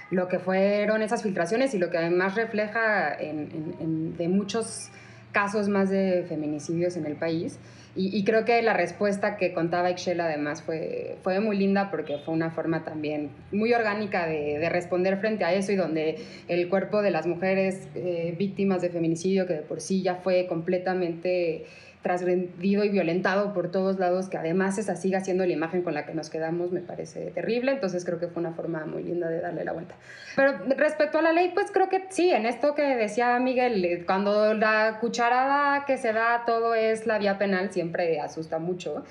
[0.09, 4.89] lo que fueron esas filtraciones y lo que además refleja en, de muchos
[5.33, 7.59] casos más de feminicidios en el país.
[7.93, 12.33] Y, creo que la respuesta que contaba Excel además fue, fue muy linda porque fue
[12.33, 16.15] una forma también muy orgánica de, responder frente a eso y donde
[16.47, 20.47] el cuerpo de las mujeres eh, víctimas de feminicidio, que de por sí ya fue
[20.47, 21.65] completamente
[22.01, 26.05] trasgredido y violentado por todos lados, que además esa siga siendo la imagen con la
[26.05, 27.71] que nos quedamos, me parece terrible.
[27.71, 29.95] Entonces creo que fue una forma muy linda de darle la vuelta.
[30.35, 34.03] Pero respecto a la ley, pues creo que sí, en esto que decía Miguel, eh,
[34.05, 39.03] cuando la cucharada que se da todo es la vía penal, siempre asusta mucho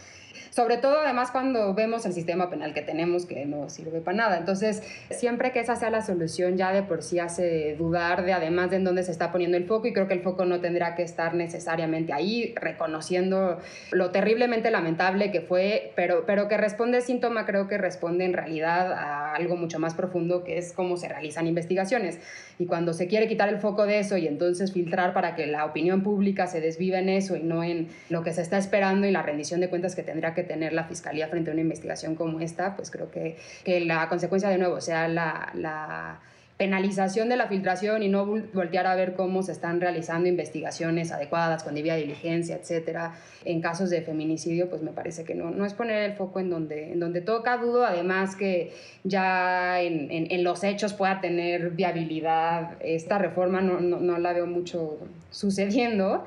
[0.50, 4.38] sobre todo además cuando vemos el sistema penal que tenemos que no sirve para nada.
[4.38, 8.70] Entonces, siempre que esa sea la solución ya de por sí hace dudar de además
[8.70, 10.94] de en dónde se está poniendo el foco y creo que el foco no tendrá
[10.94, 13.58] que estar necesariamente ahí, reconociendo
[13.92, 18.92] lo terriblemente lamentable que fue, pero, pero que responde síntoma, creo que responde en realidad
[18.92, 22.18] a algo mucho más profundo que es cómo se realizan investigaciones.
[22.58, 25.64] Y cuando se quiere quitar el foco de eso y entonces filtrar para que la
[25.64, 29.10] opinión pública se desvive en eso y no en lo que se está esperando y
[29.10, 32.40] la rendición de cuentas que tendría que tener la fiscalía frente a una investigación como
[32.40, 36.20] esta, pues creo que, que la consecuencia de nuevo sea la, la
[36.60, 41.64] penalización de la filtración y no voltear a ver cómo se están realizando investigaciones adecuadas
[41.64, 43.14] con debida diligencia, etcétera.
[43.46, 46.50] En casos de feminicidio, pues me parece que no, no es poner el foco en
[46.50, 47.56] donde, en donde toca.
[47.56, 48.74] Dudo además que
[49.04, 54.34] ya en, en, en los hechos pueda tener viabilidad esta reforma, no, no, no la
[54.34, 54.98] veo mucho
[55.30, 56.26] sucediendo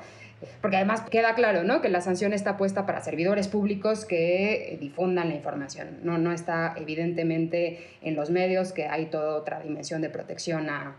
[0.60, 1.80] porque además queda claro ¿no?
[1.80, 6.74] que la sanción está puesta para servidores públicos que difundan la información, no, no está
[6.76, 10.96] evidentemente en los medios que hay toda otra dimensión de protección a,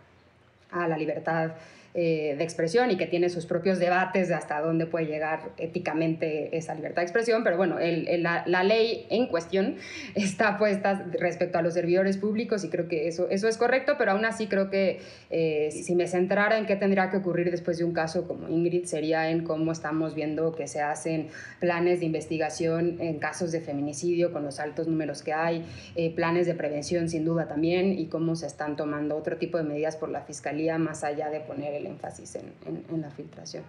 [0.71, 1.51] a la libertad
[1.97, 6.58] eh, de expresión y que tiene sus propios debates de hasta dónde puede llegar éticamente
[6.58, 9.77] esa libertad de expresión, pero bueno, la, ley en cuestión
[10.15, 14.12] está puesta respecto a los servidores públicos y creo que eso, eso es correcto, pero
[14.12, 17.86] aún así creo que eh, si me centrara en qué tendría que ocurrir después de
[17.86, 21.29] un caso como Ingrid sería en cómo estamos viendo que se hacen
[21.62, 25.63] planes de investigación en casos de feminicidio con los altos números que hay,
[25.95, 29.63] eh, planes de prevención sin duda también y cómo se están tomando otro tipo de
[29.63, 33.63] medidas por la Fiscalía más allá de poner el énfasis en, la filtración.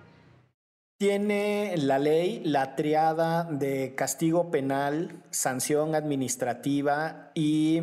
[0.98, 7.82] Tiene la ley la triada de castigo penal, sanción administrativa y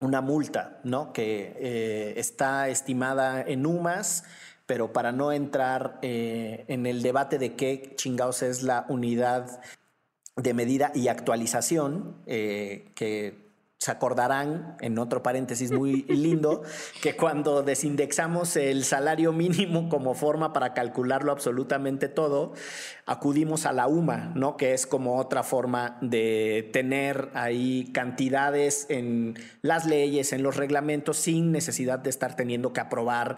[0.00, 1.12] una multa, ¿no?
[1.12, 4.24] Que eh, está estimada en UMAS,
[4.66, 9.60] pero para no entrar eh, en el debate de qué chingados es la unidad
[10.36, 13.49] de medida y actualización, eh, que
[13.80, 16.62] se acordarán, en otro paréntesis muy lindo,
[17.00, 22.52] que cuando desindexamos el salario mínimo como forma para calcularlo absolutamente todo,
[23.10, 24.56] acudimos a la UMA, ¿no?
[24.56, 31.16] Que es como otra forma de tener ahí cantidades en las leyes, en los reglamentos,
[31.16, 33.36] sin necesidad de estar teniendo que aprobar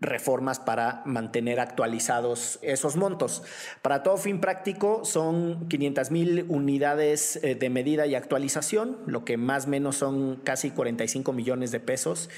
[0.00, 3.42] reformas para mantener actualizados esos montos.
[3.82, 9.36] Para todo fin práctico, son 500 mil unidades eh, de medida y actualización, lo que
[9.36, 12.30] más menos son casi 45 millones de pesos,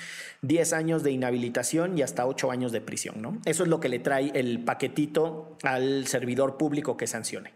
[0.47, 3.23] 10 años de inhabilitación y hasta 8 años de prisión.
[3.23, 3.41] ¿no?
[3.45, 7.55] Eso es lo que le trae el paquetito al servidor público que sancione.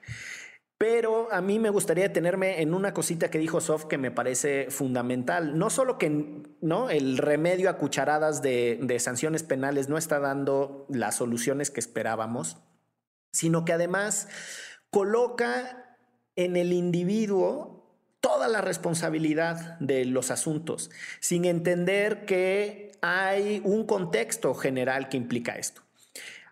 [0.79, 4.69] Pero a mí me gustaría detenerme en una cosita que dijo Sof que me parece
[4.71, 5.59] fundamental.
[5.59, 6.89] No solo que ¿no?
[6.89, 12.59] el remedio a cucharadas de, de sanciones penales no está dando las soluciones que esperábamos,
[13.33, 14.29] sino que además
[14.91, 15.99] coloca
[16.37, 17.78] en el individuo
[18.21, 25.57] toda la responsabilidad de los asuntos, sin entender que hay un contexto general que implica
[25.57, 25.83] esto.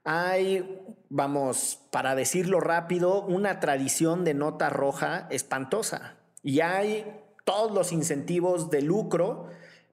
[0.05, 7.05] Hay, vamos, para decirlo rápido, una tradición de nota roja espantosa y hay
[7.45, 9.49] todos los incentivos de lucro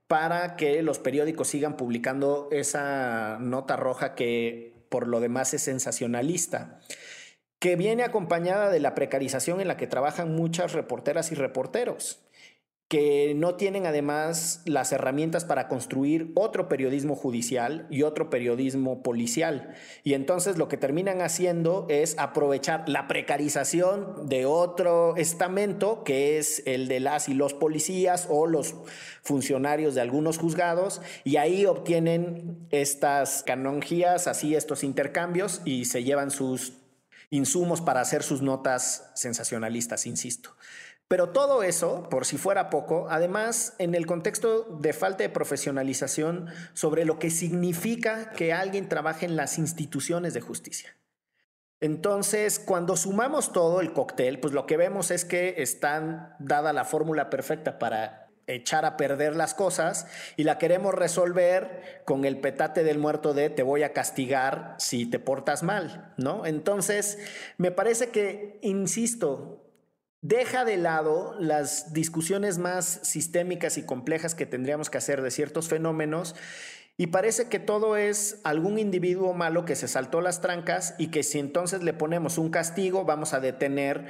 [0.08, 6.80] para que los periódicos sigan publicando esa nota roja que por lo demás es sensacionalista
[7.64, 12.20] que viene acompañada de la precarización en la que trabajan muchas reporteras y reporteros,
[12.90, 19.76] que no tienen además las herramientas para construir otro periodismo judicial y otro periodismo policial.
[20.04, 26.64] Y entonces lo que terminan haciendo es aprovechar la precarización de otro estamento, que es
[26.66, 28.76] el de las y los policías o los
[29.22, 36.30] funcionarios de algunos juzgados, y ahí obtienen estas canonjías, así estos intercambios, y se llevan
[36.30, 36.83] sus
[37.34, 40.56] insumos para hacer sus notas sensacionalistas, insisto.
[41.08, 46.48] Pero todo eso, por si fuera poco, además en el contexto de falta de profesionalización
[46.74, 50.96] sobre lo que significa que alguien trabaje en las instituciones de justicia.
[51.82, 56.86] Entonces, cuando sumamos todo el cóctel, pues lo que vemos es que están dada la
[56.86, 58.23] fórmula perfecta para
[58.54, 63.50] echar a perder las cosas y la queremos resolver con el petate del muerto de
[63.50, 66.46] te voy a castigar si te portas mal, ¿no?
[66.46, 67.18] Entonces,
[67.58, 69.64] me parece que, insisto,
[70.22, 75.68] deja de lado las discusiones más sistémicas y complejas que tendríamos que hacer de ciertos
[75.68, 76.36] fenómenos
[76.96, 81.24] y parece que todo es algún individuo malo que se saltó las trancas y que
[81.24, 84.06] si entonces le ponemos un castigo vamos a detener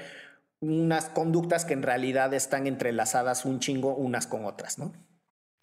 [0.64, 4.94] unas conductas que en realidad están entrelazadas un chingo unas con otras, ¿no?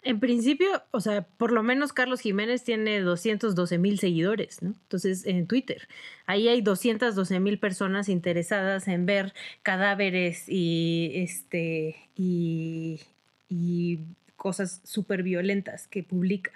[0.03, 4.69] En principio, o sea, por lo menos Carlos Jiménez tiene 212 mil seguidores, ¿no?
[4.69, 5.87] Entonces, en Twitter,
[6.25, 12.99] ahí hay 212 mil personas interesadas en ver cadáveres y, este, y,
[13.47, 13.99] y
[14.37, 16.51] cosas súper violentas que publica.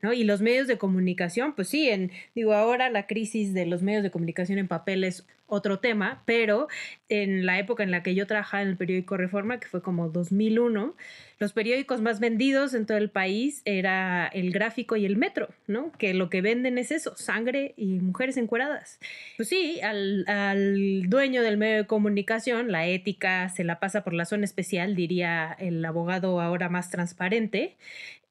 [0.00, 0.12] ¿No?
[0.12, 4.04] Y los medios de comunicación, pues sí, en, digo, ahora la crisis de los medios
[4.04, 6.68] de comunicación en papel es otro tema, pero
[7.08, 10.10] en la época en la que yo trabajaba en el periódico Reforma, que fue como
[10.10, 10.94] 2001,
[11.38, 15.90] los periódicos más vendidos en todo el país era el gráfico y el metro, ¿no?
[15.92, 19.00] Que lo que venden es eso, sangre y mujeres encueradas.
[19.36, 24.12] Pues sí, al, al dueño del medio de comunicación, la ética se la pasa por
[24.12, 27.76] la zona especial, diría el abogado ahora más transparente,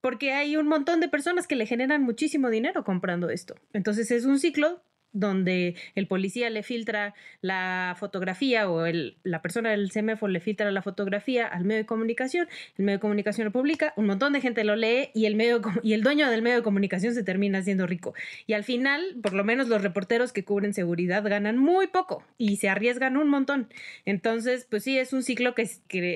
[0.02, 3.56] porque hay un montón de personas que le generan muchísimo dinero comprando esto.
[3.74, 4.82] Entonces es un ciclo
[5.14, 10.72] donde el policía le filtra la fotografía o el, la persona del CEMEFO le filtra
[10.72, 14.42] la fotografía al medio de comunicación, el medio de comunicación lo publica, un montón de
[14.42, 17.62] gente lo lee y el, medio, y el dueño del medio de comunicación se termina
[17.62, 18.14] siendo rico.
[18.46, 22.58] Y al final, por lo menos los reporteros que cubren seguridad ganan muy poco y
[22.58, 23.70] se arriesgan un montón.
[24.06, 25.68] Entonces, pues sí, es un ciclo que,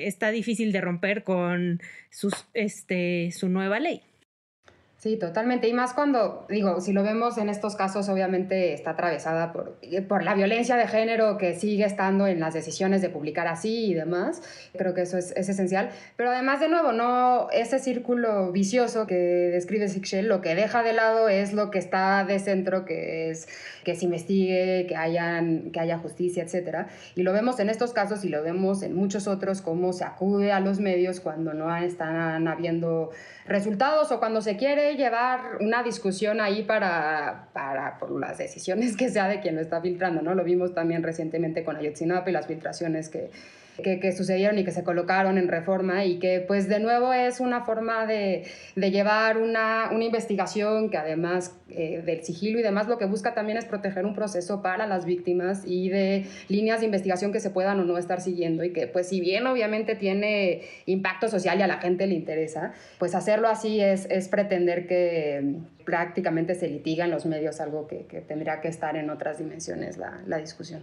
[0.06, 1.80] está difícil de romper con
[2.54, 4.02] este, su nueva ley.
[5.02, 5.66] Sí, totalmente.
[5.66, 9.76] Y más cuando, digo, si lo vemos en estos casos, obviamente está atravesada por,
[10.06, 13.94] por la violencia de género que sigue estando en las decisiones de publicar así y
[13.94, 14.42] demás.
[14.78, 15.90] Creo que eso es, es esencial.
[16.14, 20.92] Pero además, de nuevo, no ese círculo vicioso que describe Sixel, lo que deja de
[20.92, 23.48] lado es lo que está de centro, que es
[23.82, 26.86] que se investigue, que, hayan, que haya justicia, etc.
[27.16, 30.52] Y lo vemos en estos casos y lo vemos en muchos otros, cómo se acude
[30.52, 33.10] a los medios cuando no están habiendo
[33.46, 39.08] resultados o cuando se quiere llevar una discusión ahí para, para por las decisiones que
[39.08, 40.34] sea de quien lo está filtrando, ¿no?
[40.34, 43.30] Lo vimos también recientemente con Ayotzinapa y las filtraciones que
[43.82, 47.64] que, sucedieron y que se colocaron en reforma y que pues de nuevo es una
[47.64, 48.44] forma de,
[48.76, 53.34] de llevar una, una, investigación que además eh, del sigilo y demás lo que busca
[53.34, 57.50] también es proteger un proceso para las víctimas y de líneas de investigación que se
[57.50, 61.62] puedan o no estar siguiendo y que pues si bien obviamente tiene impacto social y
[61.62, 65.56] a la gente le interesa, pues hacerlo así es, es pretender que
[65.86, 69.96] prácticamente se litiga en los medios, algo que, que tendría que estar en otras dimensiones
[69.96, 70.82] la, la discusión.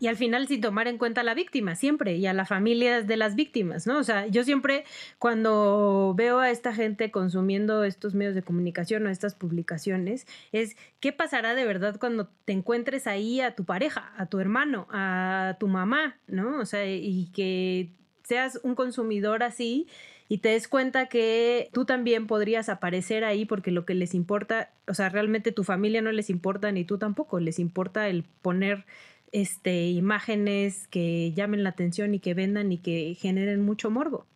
[0.00, 3.06] Y al final sin tomar en cuenta a la víctima, siempre, y a las familias
[3.06, 3.98] de las víctimas, ¿no?
[3.98, 4.84] O sea, yo siempre
[5.18, 11.12] cuando veo a esta gente consumiendo estos medios de comunicación o estas publicaciones, es qué
[11.12, 15.66] pasará de verdad cuando te encuentres ahí a tu pareja, a tu hermano, a tu
[15.66, 16.60] mamá, ¿no?
[16.60, 17.90] O sea, y que
[18.22, 19.88] seas un consumidor así
[20.28, 24.70] y te des cuenta que tú también podrías aparecer ahí porque lo que les importa,
[24.86, 28.84] o sea, realmente tu familia no les importa ni tú tampoco, les importa el poner
[29.32, 34.26] este, imágenes que llamen la atención y que vendan y que generen mucho morbo.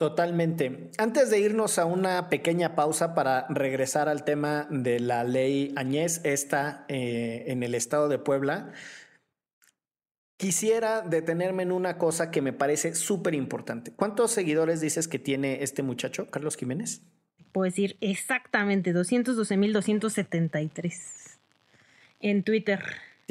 [0.00, 0.90] Totalmente.
[0.96, 6.22] Antes de irnos a una pequeña pausa para regresar al tema de la ley Añez,
[6.24, 8.72] esta eh, en el estado de Puebla,
[10.38, 13.92] quisiera detenerme en una cosa que me parece súper importante.
[13.92, 17.02] ¿Cuántos seguidores dices que tiene este muchacho, Carlos Jiménez?
[17.52, 21.38] Puedo decir exactamente 212.273
[22.20, 22.82] en Twitter.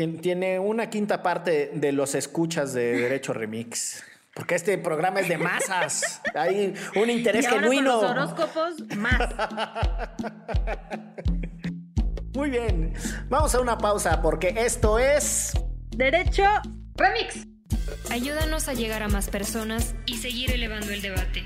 [0.08, 4.02] Tiene una quinta parte de los escuchas de Derecho Remix.
[4.34, 6.22] Porque este programa es de masas.
[6.36, 8.02] Hay un interés genuino.
[8.02, 9.30] los horóscopos, más.
[12.34, 12.94] Muy bien.
[13.28, 15.52] Vamos a una pausa porque esto es.
[15.90, 16.46] Derecho
[16.96, 17.46] Remix.
[18.10, 21.46] Ayúdanos a llegar a más personas y seguir elevando el debate.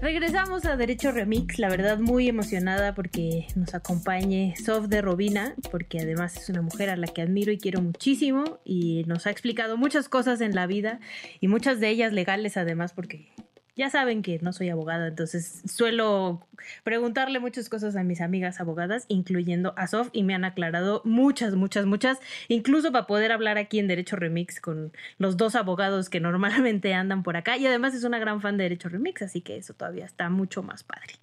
[0.00, 6.00] Regresamos a Derecho Remix, la verdad muy emocionada porque nos acompañe Sof de Robina, porque
[6.00, 9.76] además es una mujer a la que admiro y quiero muchísimo y nos ha explicado
[9.78, 11.00] muchas cosas en la vida
[11.40, 13.32] y muchas de ellas legales además porque
[13.76, 16.46] ya saben que no soy abogada, entonces suelo
[16.82, 21.54] preguntarle muchas cosas a mis amigas abogadas, incluyendo a Sof, y me han aclarado muchas,
[21.54, 22.18] muchas, muchas,
[22.48, 27.22] incluso para poder hablar aquí en Derecho Remix con los dos abogados que normalmente andan
[27.22, 27.58] por acá.
[27.58, 30.62] Y además es una gran fan de Derecho Remix, así que eso todavía está mucho
[30.62, 31.14] más padre.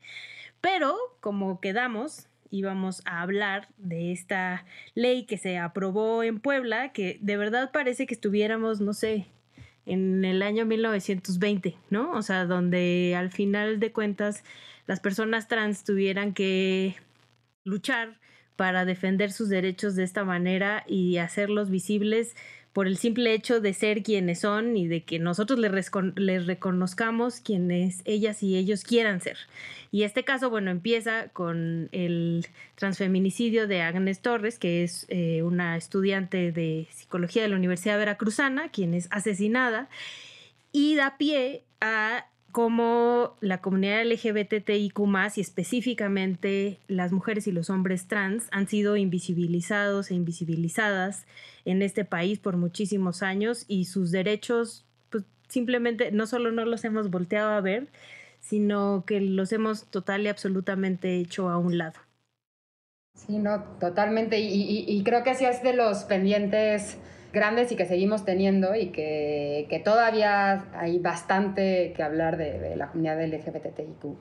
[0.62, 7.18] Pero como quedamos, íbamos a hablar de esta ley que se aprobó en Puebla, que
[7.20, 9.26] de verdad parece que estuviéramos, no sé,
[9.86, 12.12] en el año 1920, ¿no?
[12.12, 14.44] O sea, donde al final de cuentas
[14.88, 16.96] las personas trans tuvieran que
[17.64, 18.20] luchar
[18.56, 22.36] para defender sus derechos de esta manera y hacerlos visibles
[22.74, 28.02] por el simple hecho de ser quienes son y de que nosotros les, reconozcamos quienes
[28.06, 29.38] ellas y ellos quieran ser.
[29.92, 35.78] Y este caso, bueno, empieza con el transfeminicidio de Agnes Torres, que es eh, una
[35.78, 39.88] estudiante de psicología de la Universidad Veracruzana, quien es asesinada,
[40.72, 45.00] y da pie a cómo la comunidad LGBTIQ
[45.36, 51.26] y específicamente las mujeres y los hombres trans han sido invisibilizados e invisibilizadas
[51.66, 56.86] en este país por muchísimos años y sus derechos pues simplemente no solo no los
[56.86, 57.88] hemos volteado a ver,
[58.40, 62.00] sino que los hemos total y absolutamente hecho a un lado.
[63.16, 64.40] Sí, no, totalmente.
[64.40, 67.00] Y, y creo que sí es de los pendientes
[67.34, 72.76] grandes y que seguimos teniendo y que, que todavía hay bastante que hablar de, de
[72.76, 74.16] la comunidad LGBTIQ.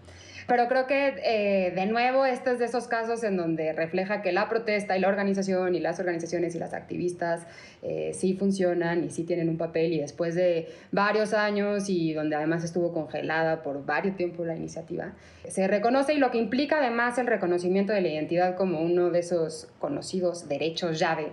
[0.47, 4.33] Pero creo que, eh, de nuevo, este es de esos casos en donde refleja que
[4.33, 7.47] la protesta y la organización y las organizaciones y las activistas
[7.83, 9.93] eh, sí funcionan y sí tienen un papel.
[9.93, 15.13] Y después de varios años y donde además estuvo congelada por varios tiempos la iniciativa,
[15.49, 19.21] se reconoce y lo que implica además el reconocimiento de la identidad como uno de
[19.21, 21.33] esos conocidos derechos llave,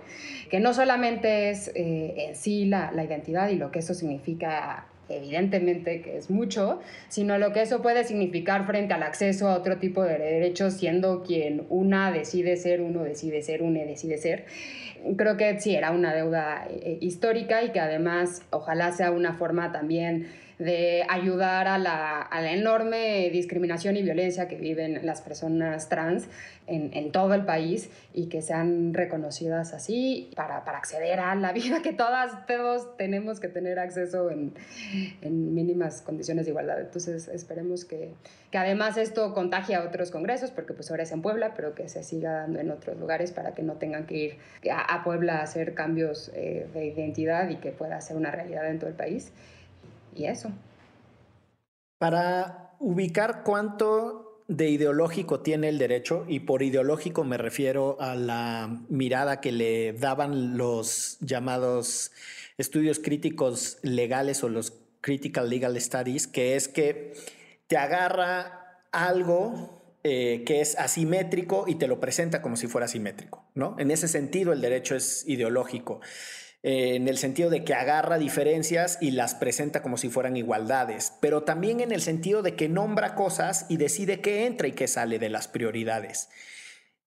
[0.50, 4.86] que no solamente es eh, en sí la, la identidad y lo que eso significa
[5.10, 9.78] evidentemente que es mucho, sino lo que eso puede significar frente al acceso a otro
[9.78, 14.44] tipo de derechos, siendo quien una decide ser, uno decide ser, une decide ser.
[15.16, 19.72] Creo que sí, era una deuda eh, histórica y que además ojalá sea una forma
[19.72, 20.28] también
[20.60, 26.28] de ayudar a la, a la, enorme discriminación y violencia que viven las personas trans
[26.66, 31.52] en, en, todo el país y que sean reconocidas así para, para, acceder a la
[31.54, 34.52] vida que todas, todos tenemos que tener acceso en,
[35.22, 36.78] en mínimas condiciones de igualdad.
[36.78, 38.12] Entonces esperemos que,
[38.50, 41.88] que, además esto contagie a otros congresos, porque pues ahora es en Puebla, pero que
[41.88, 45.38] se siga dando en otros lugares para que no tengan que ir a, a Puebla
[45.38, 48.96] a hacer cambios eh, de identidad y que pueda ser una realidad en todo el
[48.96, 49.32] país
[50.14, 50.50] y eso.
[51.98, 58.80] Para ubicar cuánto de ideológico tiene el derecho, y por ideológico me refiero a la
[58.88, 62.10] mirada que le daban los llamados
[62.58, 67.14] estudios críticos legales o los critical legal studies, que es que
[67.68, 73.44] te agarra algo eh, que es asimétrico y te lo presenta como si fuera simétrico,
[73.54, 73.76] ¿no?
[73.78, 76.00] En ese sentido el derecho es ideológico.
[76.62, 81.14] Eh, en el sentido de que agarra diferencias y las presenta como si fueran igualdades,
[81.20, 84.86] pero también en el sentido de que nombra cosas y decide qué entra y qué
[84.86, 86.28] sale de las prioridades.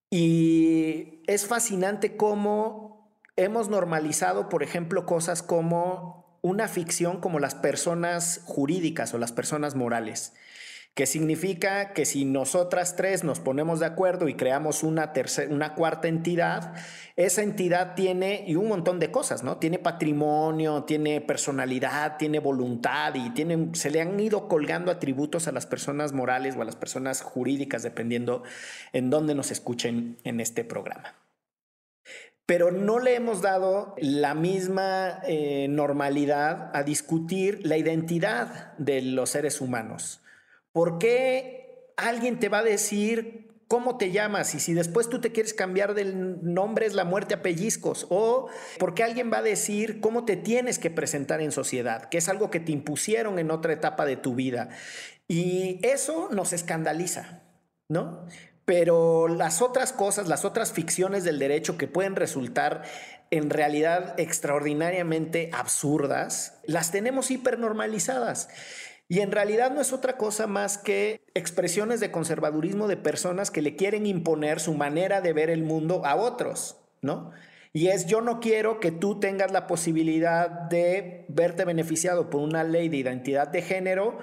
[0.10, 8.42] Y es fascinante cómo hemos normalizado, por ejemplo, cosas como una ficción como las personas
[8.46, 10.34] jurídicas o las personas morales
[10.96, 15.12] que significa que si nosotras tres nos ponemos de acuerdo y creamos una,
[15.50, 16.76] una cuarta entidad,
[17.16, 19.58] esa entidad tiene y un montón de cosas, ¿no?
[19.58, 25.52] Tiene patrimonio, tiene personalidad, tiene voluntad y tiene, se le han ido colgando atributos a
[25.52, 28.44] las personas morales o a las personas jurídicas, dependiendo
[28.92, 31.16] en dónde nos escuchen en este programa
[32.46, 39.30] pero no le hemos dado la misma eh, normalidad a discutir la identidad de los
[39.30, 40.23] seres humanos.
[40.74, 45.32] ¿Por qué alguien te va a decir cómo te llamas y si después tú te
[45.32, 48.08] quieres cambiar del nombre es la muerte a pellizcos?
[48.10, 48.50] ¿O
[48.80, 52.10] por qué alguien va a decir cómo te tienes que presentar en sociedad?
[52.10, 54.70] Que es algo que te impusieron en otra etapa de tu vida.
[55.28, 57.44] Y eso nos escandaliza,
[57.88, 58.26] ¿no?
[58.66, 62.84] Pero las otras cosas, las otras ficciones del derecho que pueden resultar
[63.30, 68.50] en realidad extraordinariamente absurdas, las tenemos hipernormalizadas.
[69.14, 73.62] Y en realidad no es otra cosa más que expresiones de conservadurismo de personas que
[73.62, 77.30] le quieren imponer su manera de ver el mundo a otros, ¿no?
[77.74, 82.64] Y es yo no quiero que tú tengas la posibilidad de verte beneficiado por una
[82.64, 84.18] ley de identidad de género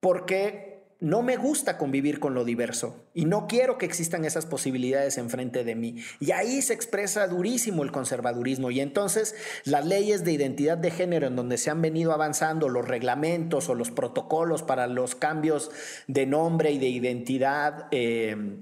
[0.00, 0.71] porque
[1.02, 5.64] no me gusta convivir con lo diverso y no quiero que existan esas posibilidades enfrente
[5.64, 5.96] de mí.
[6.20, 9.34] Y ahí se expresa durísimo el conservadurismo y entonces
[9.64, 13.74] las leyes de identidad de género en donde se han venido avanzando, los reglamentos o
[13.74, 15.72] los protocolos para los cambios
[16.06, 17.88] de nombre y de identidad.
[17.90, 18.60] Eh,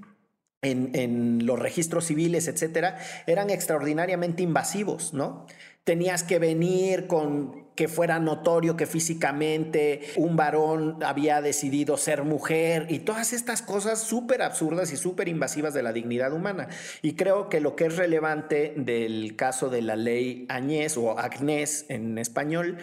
[0.63, 5.47] en, en, los registros civiles, etcétera, eran extraordinariamente invasivos, ¿no?
[5.83, 12.85] Tenías que venir con que fuera notorio que físicamente un varón había decidido ser mujer
[12.89, 16.67] y todas estas cosas súper absurdas y súper invasivas de la dignidad humana.
[17.01, 21.85] Y creo que lo que es relevante del caso de la ley Agnès o Agnès
[21.89, 22.77] en español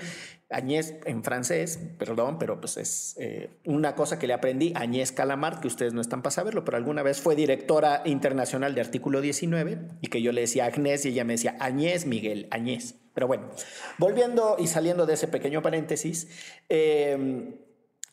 [0.50, 5.60] Agnès en francés, perdón, pero pues es eh, una cosa que le aprendí, Agnès Calamart,
[5.60, 9.78] que ustedes no están para saberlo, pero alguna vez fue directora internacional de Artículo 19
[10.00, 12.94] y que yo le decía Agnès y ella me decía Agnès Miguel, Agnès.
[13.12, 13.50] Pero bueno,
[13.98, 16.28] volviendo y saliendo de ese pequeño paréntesis,
[16.68, 17.54] eh,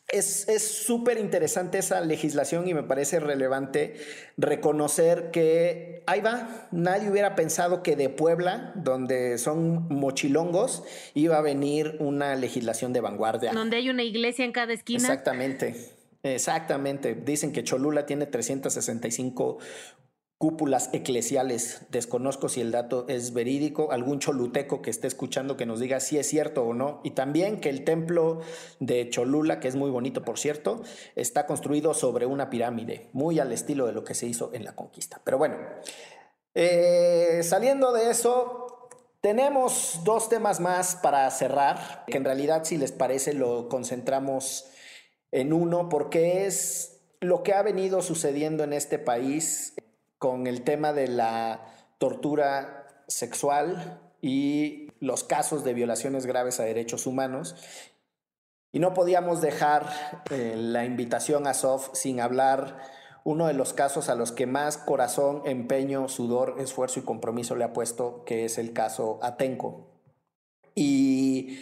[0.08, 3.96] es súper interesante esa legislación y me parece relevante
[4.36, 10.84] reconocer que ahí va, nadie hubiera pensado que de Puebla, donde son mochilongos,
[11.14, 13.52] iba a venir una legislación de vanguardia.
[13.52, 15.00] Donde hay una iglesia en cada esquina.
[15.00, 15.96] Exactamente.
[16.22, 17.14] Exactamente.
[17.14, 19.58] Dicen que Cholula tiene 365
[20.38, 21.82] cúpulas eclesiales.
[21.90, 26.18] Desconozco si el dato es verídico, algún choluteco que esté escuchando que nos diga si
[26.18, 27.00] es cierto o no.
[27.04, 28.40] Y también que el templo
[28.78, 30.82] de Cholula, que es muy bonito por cierto,
[31.14, 34.74] está construido sobre una pirámide, muy al estilo de lo que se hizo en la
[34.74, 35.20] conquista.
[35.24, 35.56] Pero bueno,
[36.54, 38.62] eh, saliendo de eso,
[39.26, 44.70] Tenemos dos temas más para cerrar, que en realidad si les parece lo concentramos
[45.32, 49.74] en uno, porque es lo que ha venido sucediendo en este país
[50.18, 51.66] con el tema de la
[51.98, 57.54] tortura sexual y los casos de violaciones graves a derechos humanos.
[58.72, 59.88] Y no podíamos dejar
[60.30, 62.78] eh, la invitación a SOF sin hablar
[63.24, 67.64] uno de los casos a los que más corazón, empeño, sudor, esfuerzo y compromiso le
[67.64, 69.88] ha puesto, que es el caso Atenco.
[70.76, 71.58] Y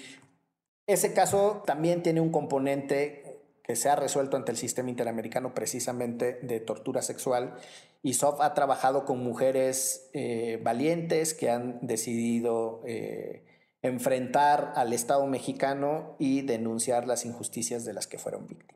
[0.87, 3.24] ese caso también tiene un componente
[3.65, 7.55] que se ha resuelto ante el sistema interamericano precisamente de tortura sexual.
[8.03, 13.43] Y SOF ha trabajado con mujeres eh, valientes que han decidido eh,
[13.81, 18.75] enfrentar al Estado mexicano y denunciar las injusticias de las que fueron víctimas.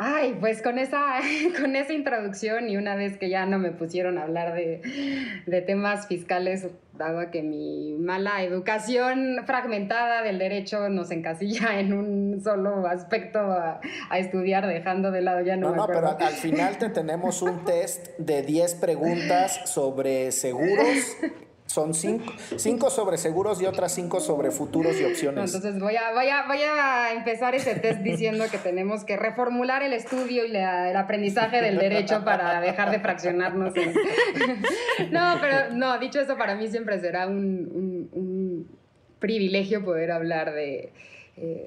[0.00, 1.18] Ay, pues con esa,
[1.60, 6.06] con esa introducción y una vez que ya no me pusieron a hablar de, temas
[6.06, 6.68] fiscales,
[6.98, 13.80] dado que mi mala educación fragmentada del derecho nos encasilla en un solo aspecto a,
[14.18, 15.70] estudiar, dejando de lado ya no.
[15.70, 21.16] No, no, pero al final te tenemos un test de 10 preguntas sobre seguros
[21.68, 25.54] son cinco, cinco sobre seguros y otras cinco sobre futuros y opciones.
[25.54, 30.46] Entonces voy a, voy, a, empezar ese test diciendo que tenemos que reformular el estudio
[30.46, 33.74] y el aprendizaje del derecho para dejar de fraccionarnos.
[35.10, 38.78] no, pero no, dicho eso, para mí siempre será un, un,
[39.18, 40.92] privilegio poder hablar de,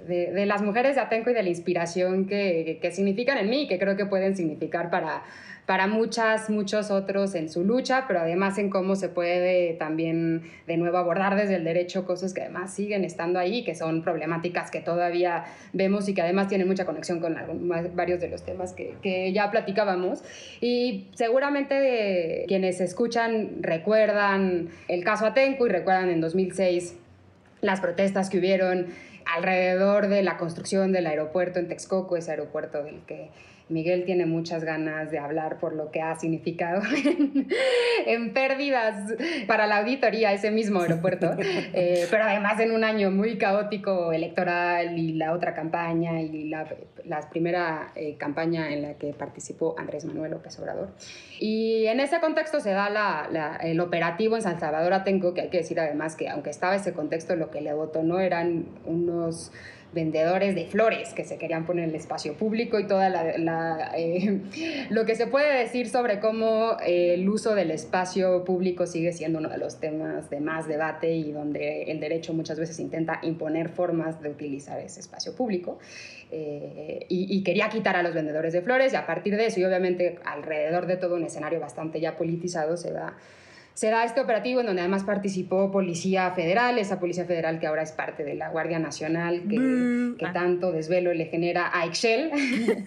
[0.07, 3.67] de, de, las mujeres de Atenco y de la inspiración que, que, significan en mí,
[3.67, 5.23] que creo que pueden significar para
[5.65, 10.77] para muchas, muchos otros en su lucha, pero además en cómo se puede también de
[10.77, 14.81] nuevo abordar desde el derecho cosas que además siguen estando ahí, que son problemáticas que
[14.81, 17.37] todavía vemos y que además tienen mucha conexión con
[17.95, 20.23] varios de los temas que, que ya platicábamos.
[20.59, 26.97] Y seguramente quienes escuchan recuerdan el caso Atenco y recuerdan en 2006
[27.61, 28.87] las protestas que hubieron
[29.33, 33.29] alrededor de la construcción del aeropuerto en Texcoco, ese aeropuerto del que
[33.71, 36.81] Miguel tiene muchas ganas de hablar por lo que ha significado
[38.05, 39.13] en, pérdidas
[39.47, 44.97] para la auditoría ese mismo aeropuerto, eh, pero además en un año muy caótico electoral
[44.97, 46.67] y la otra campaña y la,
[47.31, 50.89] primera eh, campaña en la que participó Andrés Manuel López Obrador.
[51.39, 53.27] Y en ese contexto se da
[53.61, 56.93] el operativo en San Salvador Atenco, que hay que decir además que aunque estaba ese
[56.93, 59.51] contexto, lo que le votó no eran unos
[59.93, 64.41] vendedores de flores que se querían poner en el espacio público y toda la, eh,
[64.89, 69.39] lo que se puede decir sobre cómo eh, el uso del espacio público sigue siendo
[69.39, 73.69] uno de los temas de más debate y donde el derecho muchas veces intenta imponer
[73.69, 75.79] formas de utilizar ese espacio público.
[76.33, 79.59] Eh, y, y, quería quitar a los vendedores de flores y a partir de eso
[79.59, 83.17] y obviamente alrededor de todo un escenario bastante ya politizado se da
[83.81, 87.81] se da este operativo en donde además participó Policía Federal, esa Policía Federal que ahora
[87.81, 92.29] es parte de la Guardia Nacional, que, que tanto desvelo le genera a Excel,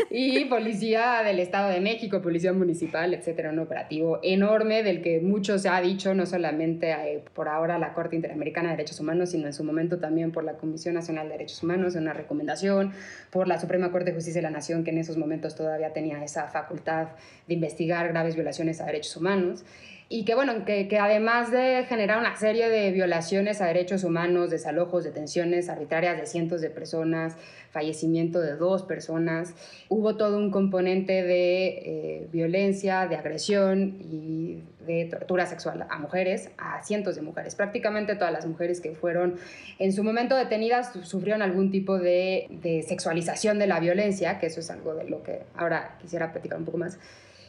[0.10, 5.58] y Policía del Estado de México, Policía Municipal, etcétera, un operativo enorme del que mucho
[5.58, 9.48] se ha dicho, no solamente eh, por ahora la Corte Interamericana de Derechos Humanos, sino
[9.48, 12.92] en su momento también por la Comisión Nacional de Derechos Humanos, una recomendación,
[13.32, 16.22] por la Suprema Corte de Justicia de la Nación, que en esos momentos todavía tenía
[16.22, 17.08] esa facultad
[17.48, 19.64] de investigar graves violaciones a derechos humanos
[20.08, 24.50] y que bueno, que, que, además de generar una serie de violaciones a derechos humanos,
[24.50, 27.36] desalojos, detenciones arbitrarias de cientos de personas,
[27.70, 29.54] fallecimiento de dos personas,
[29.88, 36.50] hubo todo un componente de eh, violencia, de agresión y de tortura sexual a mujeres,
[36.58, 37.54] a cientos de mujeres.
[37.54, 39.36] Prácticamente todas las mujeres que fueron
[39.78, 44.60] en su momento detenidas sufrieron algún tipo de, de sexualización de la violencia, que eso
[44.60, 46.98] es algo de lo que ahora quisiera platicar un poco más.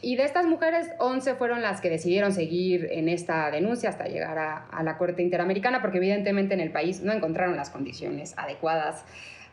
[0.06, 4.38] Y de estas mujeres, 11 fueron las que decidieron seguir en esta denuncia hasta llegar
[4.38, 9.02] a, la Corte Interamericana, porque evidentemente en el país no encontraron las condiciones adecuadas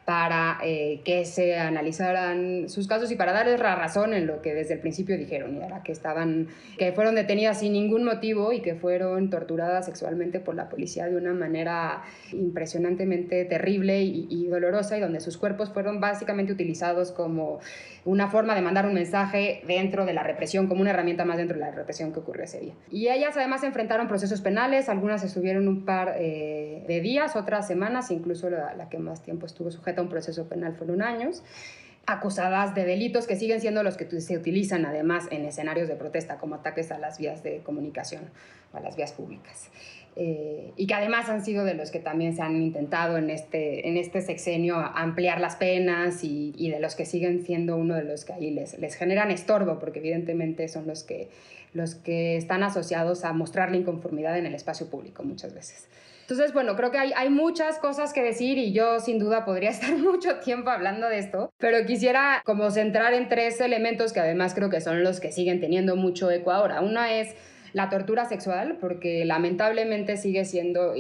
[0.06, 4.54] para eh, que se analizaran sus casos y para darles la razón en lo que
[4.54, 8.62] desde el principio dijeron, y era que estaban, que fueron detenidas sin ningún motivo y
[8.62, 15.00] que fueron torturadas sexualmente por la policía de una manera impresionantemente terrible y, y dolorosa
[15.00, 17.60] y donde sus cuerpos fueron básicamente utilizados como
[18.06, 21.58] una forma de mandar un mensaje dentro de la represión, como una herramienta más dentro
[21.58, 22.74] de la represión que ocurrió ese día.
[22.90, 28.12] Y ellas además enfrentaron procesos penales, algunas estuvieron un par eh, de días, otras semanas,
[28.12, 31.44] incluso la, la que más tiempo estuvo sujeta a un proceso penal fueron años
[32.06, 36.38] acusadas de delitos que siguen siendo los que se utilizan además en escenarios de protesta
[36.38, 38.24] como ataques a las vías de comunicación
[38.74, 39.70] o a las vías públicas.
[40.16, 43.88] Eh, y que además han sido de los que también se han intentado en este,
[43.88, 48.04] en este sexenio ampliar las penas y, y de los que siguen siendo uno de
[48.04, 51.30] los que ahí les, les generan estorbo, porque evidentemente son los que,
[51.74, 55.88] los que están asociados a mostrar la inconformidad en el espacio público muchas veces.
[56.22, 59.70] Entonces, bueno, creo que hay, hay, muchas cosas que decir y yo sin duda podría
[59.72, 64.54] estar mucho tiempo hablando de esto, pero quisiera como centrar en tres elementos que además
[64.54, 66.82] creo que son los que siguen teniendo mucho eco ahora.
[66.82, 67.36] Una es
[67.74, 70.94] la tortura sexual, porque lamentablemente sigue siendo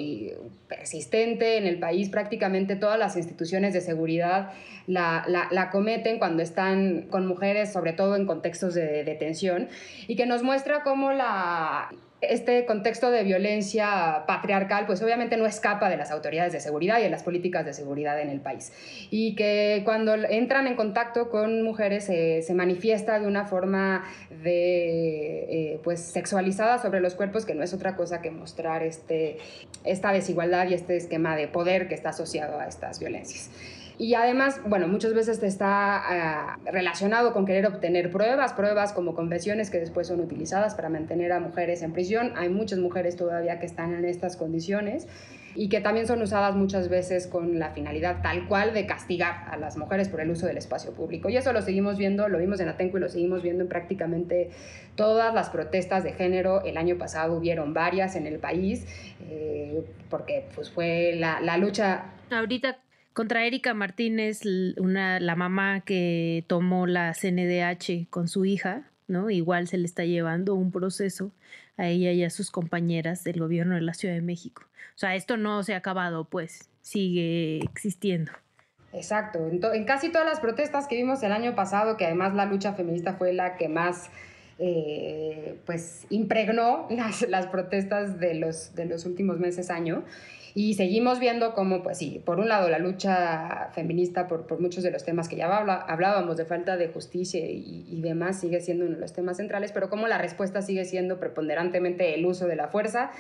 [0.67, 2.09] persistente en el país.
[2.09, 4.51] Prácticamente todas las instituciones de seguridad
[4.88, 9.69] la, la, cometen cuando están con mujeres, sobre todo en contextos de detención,
[10.07, 11.89] y que nos muestra cómo la
[12.30, 17.03] este contexto de violencia patriarcal, pues obviamente no escapa de las autoridades de seguridad y
[17.03, 18.71] de las políticas de seguridad en el país.
[19.09, 24.03] Y que cuando entran en contacto con mujeres se manifiesta de una forma
[24.43, 29.38] de, eh, pues, sexualizada sobre los cuerpos, que no es otra cosa que mostrar este,
[29.84, 33.49] esta desigualdad y este esquema de poder que está asociado a estas violencias.
[33.98, 39.70] Y además, bueno, muchas veces está ah, relacionado con querer obtener pruebas, pruebas como confesiones
[39.70, 42.34] que después son utilizadas para mantener a mujeres en prisión.
[42.36, 45.08] Hay muchas mujeres todavía que están en estas condiciones
[45.56, 49.58] y que también son usadas muchas veces con la finalidad tal cual de castigar a
[49.58, 51.30] las mujeres por el uso del espacio público.
[51.30, 54.50] Y eso lo seguimos viendo, lo vimos en Atenco y lo seguimos viendo en prácticamente
[54.96, 56.64] todas las protestas de género.
[56.64, 58.88] El año pasado hubieron varias en el país,
[59.30, 62.06] eh, porque pues fue la, la lucha...
[62.32, 62.80] Ahorita
[63.14, 64.41] contra Erika Martínez,
[64.78, 69.30] una, la mamá que tomó la CNDH con su hija, ¿no?
[69.30, 71.32] Igual se le está llevando un proceso
[71.78, 74.64] a ella y a sus compañeras del gobierno de la Ciudad de México.
[74.95, 78.32] O sea, esto no se ha acabado, pues, sigue existiendo.
[78.93, 79.47] Exacto.
[79.47, 83.14] En, casi todas las protestas que vimos el año pasado, que además la lucha feminista
[83.14, 84.09] fue la que más
[84.59, 90.03] eh, pues impregnó las, las protestas de los, de los últimos meses, año,
[90.56, 94.84] y seguimos viendo cómo, pues sí, por un lado la lucha feminista por, por muchos
[94.84, 98.86] de los temas que ya hablábamos de falta de justicia y, y, demás sigue siendo
[98.86, 102.56] uno de los temas centrales, pero cómo la respuesta sigue siendo preponderantemente el uso de
[102.56, 103.12] la fuerza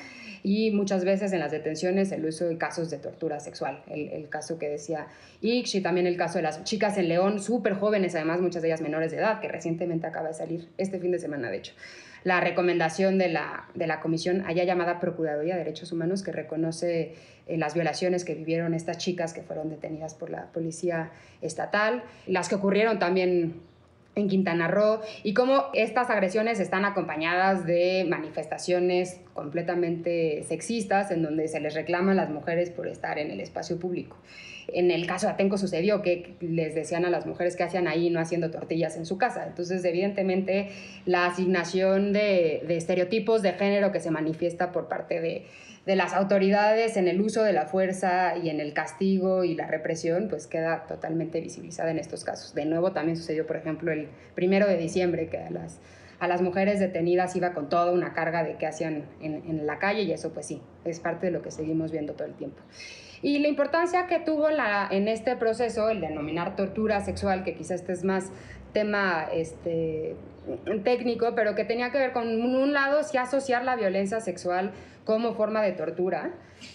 [0.43, 3.81] y muchas veces en las detenciones el uso de casos de tortura sexual.
[3.87, 5.07] El, el caso que decía
[5.41, 8.67] Ix y también el caso de las chicas en León, súper jóvenes, además muchas de
[8.67, 11.73] ellas menores de edad, que recientemente acaba de salir este fin de semana, de hecho
[12.23, 17.15] la recomendación de la, de la comisión allá llamada Procuraduría de Derechos Humanos que reconoce
[17.47, 21.11] eh, las violaciones que vivieron estas chicas que fueron detenidas por la policía
[21.41, 23.61] estatal, las que ocurrieron también
[24.15, 31.47] en Quintana Roo y cómo estas agresiones están acompañadas de manifestaciones completamente sexistas en donde
[31.47, 34.17] se les reclama a las mujeres por estar en el espacio público.
[34.67, 38.09] En el caso de Atenco sucedió que les decían a las mujeres que hacían ahí
[38.09, 39.45] no haciendo tortillas en su casa.
[39.45, 40.69] Entonces, evidentemente,
[41.05, 45.45] la asignación de, de estereotipos de género que se manifiesta por parte de,
[45.85, 49.67] de las autoridades en el uso de la fuerza y en el castigo y la
[49.67, 52.53] represión, pues queda totalmente visibilizada en estos casos.
[52.53, 55.81] De nuevo, también sucedió, por ejemplo, el primero de diciembre, que a las,
[56.23, 59.77] a las mujeres detenidas iba con toda una carga de qué hacían en, en la
[59.77, 62.61] calle y eso, pues sí, es parte de lo que seguimos viendo todo el tiempo.
[63.21, 67.81] Y la importancia que tuvo la, en este proceso el denominar tortura sexual, que quizás
[67.81, 68.31] este es más
[68.71, 70.15] tema este,
[70.83, 74.71] técnico, pero que tenía que ver con, un lado, sí asociar la violencia sexual
[75.05, 76.31] como forma de tortura,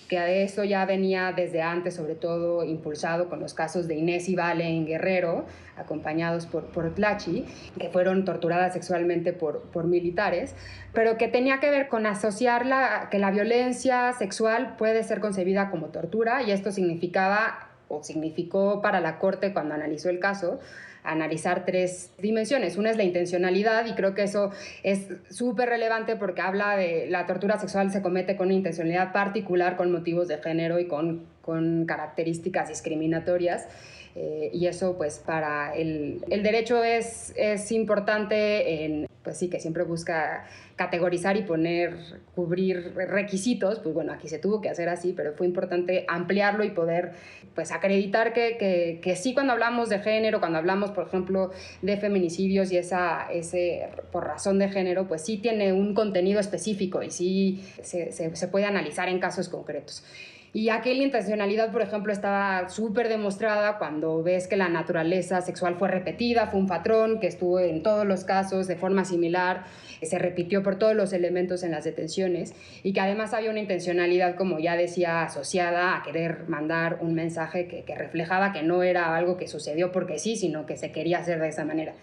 [0.09, 4.29] que a eso ya venía desde antes, sobre todo impulsado con los casos de Inés
[4.29, 7.47] y Vale en Guerrero, acompañados por, por Tlachi,
[7.79, 10.55] que fueron torturadas sexualmente por, por militares,
[10.93, 15.71] pero que tenía que ver con asociar la, que la violencia sexual puede ser concebida
[15.71, 20.61] como tortura, y esto significaba o significó para la Corte cuando analizó el caso,
[21.09, 22.77] analizar tres dimensiones.
[22.77, 24.51] Una es la intencionalidad y creo que eso
[24.83, 29.77] es súper relevante porque habla de la tortura sexual se comete con una intencionalidad particular,
[29.77, 33.67] con motivos de género y con, con características discriminatorias.
[34.21, 39.85] Eh, y eso pues para el, el derecho es, es importante pues sí, que siempre
[39.85, 41.95] busca categorizar y poner,
[42.35, 46.71] cubrir requisitos, pues bueno, aquí se tuvo que hacer así, pero fue importante ampliarlo y
[46.71, 47.13] poder,
[47.55, 51.51] pues acreditar que, que, que sí cuando hablamos de género, cuando hablamos, por ejemplo,
[51.83, 57.03] de feminicidios y esa, ese, por razón de género, pues sí tiene un contenido específico
[57.03, 60.03] y sí se, se, se puede analizar en casos concretos.
[60.59, 65.87] Y aquella intencionalidad, por ejemplo, estaba súper demostrada cuando ves que la naturaleza sexual fue
[65.87, 69.67] repetida, fue un patrón que estuvo en todos los casos de forma similar,
[70.03, 74.35] se repitió por todos los elementos en las detenciones y que además había una intencionalidad,
[74.35, 79.37] como ya decía, asociada a querer mandar un mensaje que reflejaba que no era algo
[79.37, 81.95] que sucedió porque sí, sino que se quería hacer de esa manera.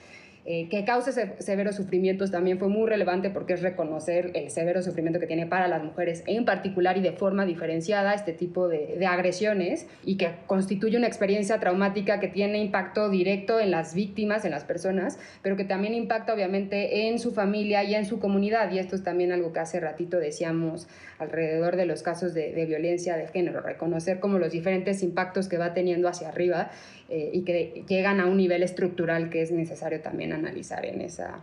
[0.47, 5.19] Eh, que cause severos sufrimientos también fue muy relevante porque es reconocer el severo sufrimiento
[5.19, 9.87] que tiene para las mujeres en particular y de forma diferenciada este tipo de, agresiones
[10.03, 14.63] y que constituye una experiencia traumática que tiene impacto directo en las víctimas, en las
[14.65, 18.71] personas, pero que también impacta obviamente en su familia y en su comunidad.
[18.71, 20.87] Y esto es también algo que hace ratito decíamos
[21.17, 25.73] alrededor de los casos de violencia de género, reconocer como los diferentes impactos que va
[25.73, 26.69] teniendo hacia arriba
[27.09, 31.41] eh, y que llegan a un nivel estructural que es necesario también analizar en esa,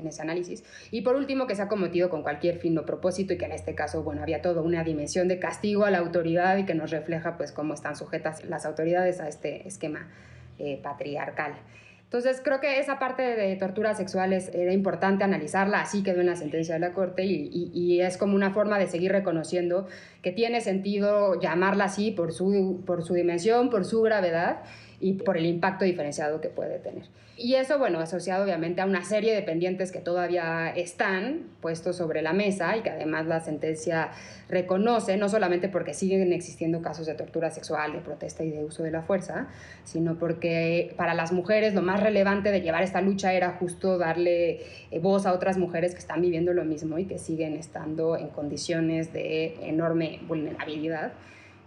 [0.00, 0.64] en ese análisis.
[0.90, 3.52] Y por último, que se ha cometido con cualquier fin o propósito y que en
[3.52, 6.90] este caso, bueno, había toda una dimensión de castigo a la autoridad y que nos
[6.90, 10.08] refleja pues cómo están sujetas las autoridades a este esquema
[10.58, 11.54] eh, patriarcal.
[12.04, 16.34] Entonces creo que esa parte de torturas sexuales era importante analizarla, así quedó en la
[16.34, 19.86] sentencia de la Corte y, y, y, es como una forma de seguir reconociendo
[20.20, 24.62] que tiene sentido llamarla así por su, por su dimensión, por su gravedad
[25.00, 27.04] y por el impacto diferenciado que puede tener.
[27.42, 32.20] Y eso, bueno, asociado obviamente a una serie de pendientes que todavía están puestos sobre
[32.20, 34.10] la mesa y que además la sentencia
[34.50, 38.82] reconoce, no solamente porque siguen existiendo casos de tortura sexual, de protesta y de uso
[38.82, 39.48] de la fuerza,
[39.84, 44.60] sino porque para las mujeres lo más relevante de llevar esta lucha era justo darle
[44.90, 48.28] eh, voz a otras mujeres que están viviendo lo mismo y que siguen estando en
[48.28, 51.12] condiciones de enorme vulnerabilidad.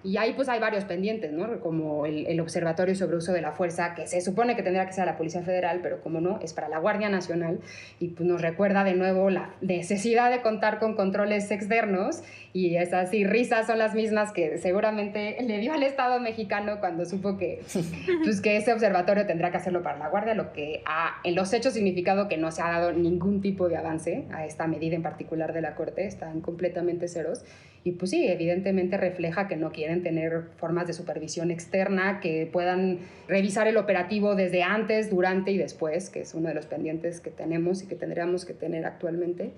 [0.04, 1.60] Y ahí pues hay varios pendientes, ¿no?
[1.62, 4.93] Como el, el, Observatorio sobre Uso de la Fuerza, que se supone que tendrá que
[4.93, 7.60] ser la Policía Federal, pero como no, es para la Guardia Nacional
[7.99, 13.12] y pues nos recuerda de nuevo la necesidad de contar con controles externos y esas
[13.12, 17.62] risas son las mismas que seguramente le dio al Estado mexicano cuando supo que,
[18.24, 21.54] pues, que ese observatorio tendrá que hacerlo para la Guardia, lo que ha en los
[21.54, 25.01] hechos significado que no se ha dado ningún tipo de avance a esta medida en
[25.01, 27.43] particular de la Corte, están completamente ceros.
[27.86, 33.00] Y pues sí, evidentemente refleja que no quieren tener formas de supervisión externa que puedan
[33.28, 37.30] revisar el operativo desde antes, durante y después, que es uno de los pendientes que
[37.30, 39.52] tenemos y que tendríamos que tener actualmente.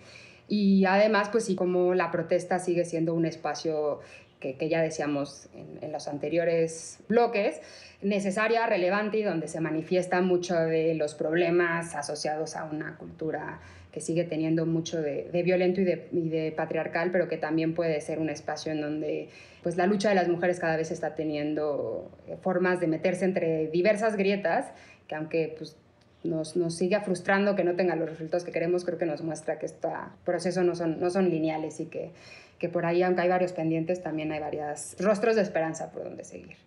[0.48, 4.00] Y además, pues sí, como la protesta sigue siendo un espacio
[4.40, 7.62] que, que ya decíamos en, en, los anteriores bloques,
[8.02, 13.60] necesaria, relevante y donde se manifiesta mucho de los problemas asociados a una cultura
[13.96, 17.74] que sigue teniendo mucho de, de violento y de, y de, patriarcal, pero que también
[17.74, 19.30] puede ser un espacio en donde
[19.64, 24.18] pues, la lucha de las mujeres cada vez está teniendo formas de meterse entre diversas
[24.18, 24.66] grietas,
[25.08, 25.78] que aunque pues,
[26.26, 29.60] nos, nos siga frustrando que no tenga los resultados que queremos, creo que nos muestra
[29.60, 29.88] que este
[30.26, 32.12] proceso no son, no son lineales y que,
[32.60, 36.26] que por ahí, aunque hay varios pendientes, también hay varios rostros de esperanza por donde
[36.26, 36.58] seguir.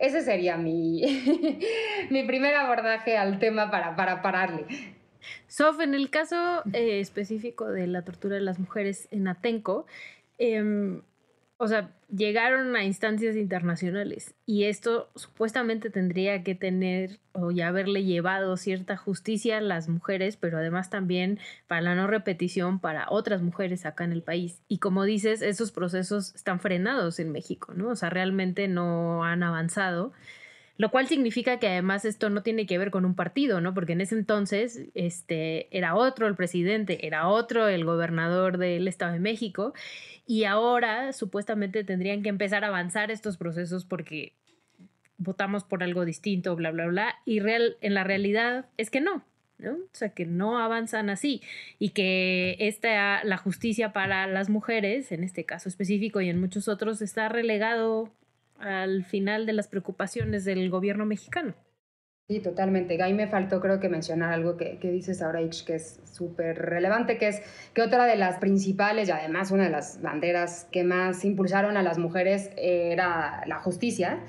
[0.00, 1.00] Ese sería mi,
[2.10, 4.64] mi primer abordaje al tema para, para pararle.
[5.46, 9.86] Sof, en el caso eh, específico de la tortura de las mujeres en Atenco,
[10.38, 11.00] eh,
[11.62, 18.02] o sea, llegaron a instancias internacionales y esto supuestamente tendría que tener o ya haberle
[18.02, 23.42] llevado cierta justicia a las mujeres, pero además también para la no repetición para otras
[23.42, 24.60] mujeres acá en el país.
[24.66, 27.90] Y como dices, esos procesos están frenados en México, ¿no?
[27.90, 30.12] O sea, realmente no han avanzado.
[30.78, 33.74] Lo cual significa que además esto no tiene que ver con un partido, ¿no?
[33.74, 39.12] Porque en ese entonces este, era otro el presidente, era otro el gobernador del Estado
[39.12, 39.74] de México
[40.26, 44.34] y ahora supuestamente tendrían que empezar a avanzar estos procesos porque
[45.18, 49.24] votamos por algo distinto, bla, bla, bla, y real, en la realidad es que no,
[49.58, 49.72] ¿no?
[49.74, 51.42] O sea, que no avanzan así
[51.78, 56.68] y que esta, la justicia para las mujeres, en este caso específico y en muchos
[56.68, 58.10] otros, está relegado
[58.62, 61.54] al final de las preocupaciones del gobierno mexicano.
[62.28, 63.00] Sí, totalmente.
[63.02, 66.56] Ahí me faltó creo que mencionar algo que, que dices ahora, Ich, que es súper
[66.56, 67.42] relevante, que es
[67.74, 71.82] que otra de las principales y además una de las banderas que más impulsaron a
[71.82, 74.20] las mujeres era la justicia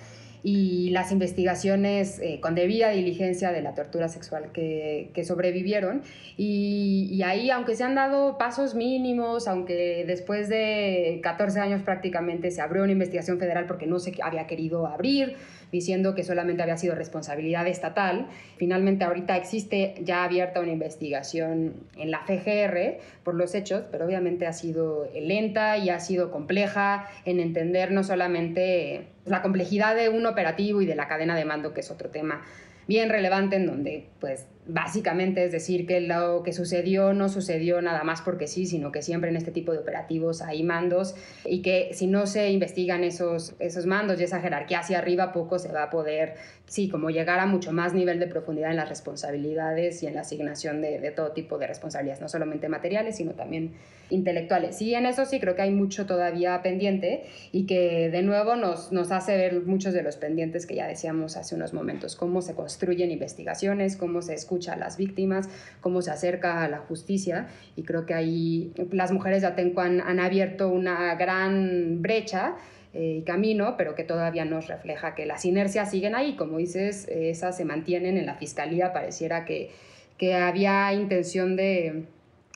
[0.44, 6.02] y las investigaciones eh, con debida diligencia de la tortura sexual que, que sobrevivieron.
[6.36, 12.52] Y, y, ahí, aunque se han dado pasos mínimos, aunque después de 14 años prácticamente
[12.52, 15.38] se abrió una investigación federal porque no se había querido abrir,
[15.72, 18.28] diciendo que solamente había sido responsabilidad estatal.
[18.58, 24.46] Finalmente ahorita existe ya abierta una investigación en la FGR por los hechos, pero obviamente
[24.46, 30.26] ha sido lenta y ha sido compleja en entender no solamente la complejidad de un
[30.26, 32.44] operativo y de la cadena de mando, que es otro tema
[32.88, 38.04] bien relevante en donde pues básicamente es decir que lo que sucedió no sucedió nada
[38.04, 41.90] más porque sí, sino que siempre en este tipo de operativos hay mandos y que
[41.94, 45.84] si no se investigan esos, esos mandos y esa jerarquía hacia arriba, poco se va
[45.84, 46.36] a poder,
[46.66, 50.22] sí, como llegar a mucho más nivel de profundidad en las responsabilidades y en la
[50.22, 53.74] asignación de, de todo tipo de responsabilidades, no solamente materiales, sino también
[54.10, 54.82] intelectuales.
[54.82, 58.92] Y en eso sí creo que hay mucho todavía pendiente y que de nuevo nos,
[58.92, 62.54] nos hace ver muchos de los pendientes que ya decíamos hace unos momentos, cómo se
[62.54, 65.50] construyen investigaciones, cómo se escucha a las víctimas,
[65.82, 67.48] cómo se acerca a la justicia.
[67.76, 72.56] Y creo que ahí las mujeres de Atenco han, han abierto una gran brecha
[72.94, 77.08] eh, y camino, pero que todavía nos refleja que las inercias siguen ahí, como dices,
[77.10, 79.72] esas se mantienen en la fiscalía, pareciera que,
[80.20, 82.04] que había intención de,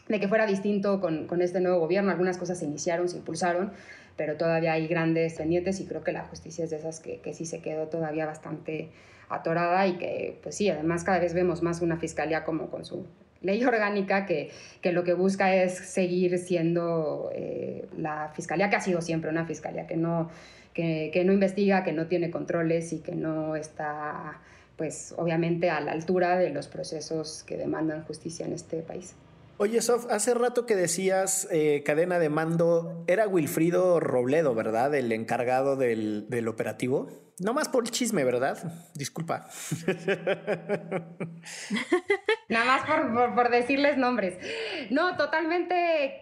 [0.08, 3.72] de que fuera distinto con, con, este nuevo gobierno, algunas cosas se iniciaron, se impulsaron,
[4.16, 7.34] pero todavía hay grandes pendientes y creo que la justicia es de esas que, que
[7.34, 8.90] sí se quedó todavía bastante
[9.30, 13.06] atorada y que, pues sí, además cada vez vemos más una fiscalía como con su
[13.42, 14.52] ley orgánica que,
[14.82, 19.46] que lo que busca es seguir siendo eh, la fiscalía que ha sido siempre una
[19.46, 20.30] fiscalía que no,
[20.74, 24.40] que, que no investiga, que no tiene controles y que no está,
[24.76, 29.16] pues obviamente, a la altura de los procesos que demandan justicia en este país.
[29.60, 34.94] Oye, Sof, hace rato que decías eh, cadena de mando, era Wilfrido Robledo, ¿verdad?
[34.94, 37.10] El encargado del, del operativo.
[37.40, 38.58] No más por el chisme, ¿verdad?
[38.96, 39.48] Disculpa.
[42.50, 44.40] Nada más por, por, por, decirles nombres.
[44.90, 45.76] No, totalmente,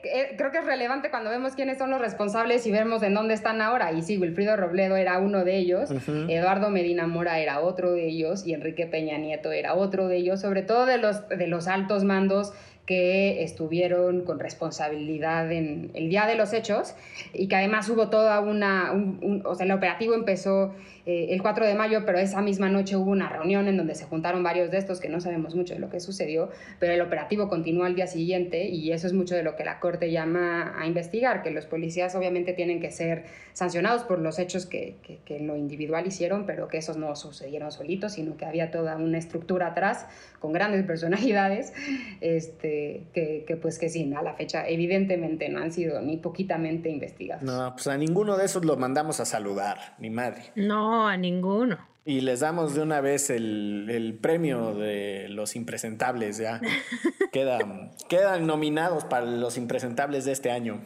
[0.04, 3.34] eh, creo que es relevante cuando vemos quiénes son los responsables y vemos en dónde
[3.34, 3.94] están ahora.
[3.94, 6.32] Y sí, Wilfrido Robledo era uno de ellos, uh -huh.
[6.32, 10.42] Eduardo Medina Mora era otro de ellos y Enrique Peña Nieto era otro de ellos,
[10.42, 12.54] sobre todo de los, de los altos mandos
[12.86, 16.94] que estuvieron con responsabilidad en el día de los hechos
[17.34, 20.74] y que además hubo toda una, un, un, o sea, el operativo empezó
[21.06, 24.06] eh, el 4 de mayo, pero esa misma noche hubo una reunión en donde se
[24.06, 26.50] juntaron varios de estos que no sabemos mucho de lo que sucedió,
[26.80, 29.80] pero el operativo continuó al día siguiente y eso es mucho de lo que la
[29.80, 34.66] Corte llama a investigar, que los policías obviamente tienen que ser sancionados por los hechos
[34.66, 38.46] que, que, que en lo individual hicieron, pero que esos no sucedieron solitos, sino que
[38.46, 40.08] había toda una estructura atrás
[40.40, 41.74] con grandes personalidades,
[42.22, 46.90] este, que, que, pues que sí, a la fecha evidentemente no han sido ni poquitamente
[46.90, 47.44] investigados.
[47.44, 50.44] No, pues a ninguno de esos lo mandamos a saludar, ni madre.
[50.56, 51.78] No, a ninguno.
[52.08, 56.62] Y les damos de una vez el, el premio de los impresentables, ya.
[57.32, 60.82] quedan, quedan nominados para los impresentables de este año.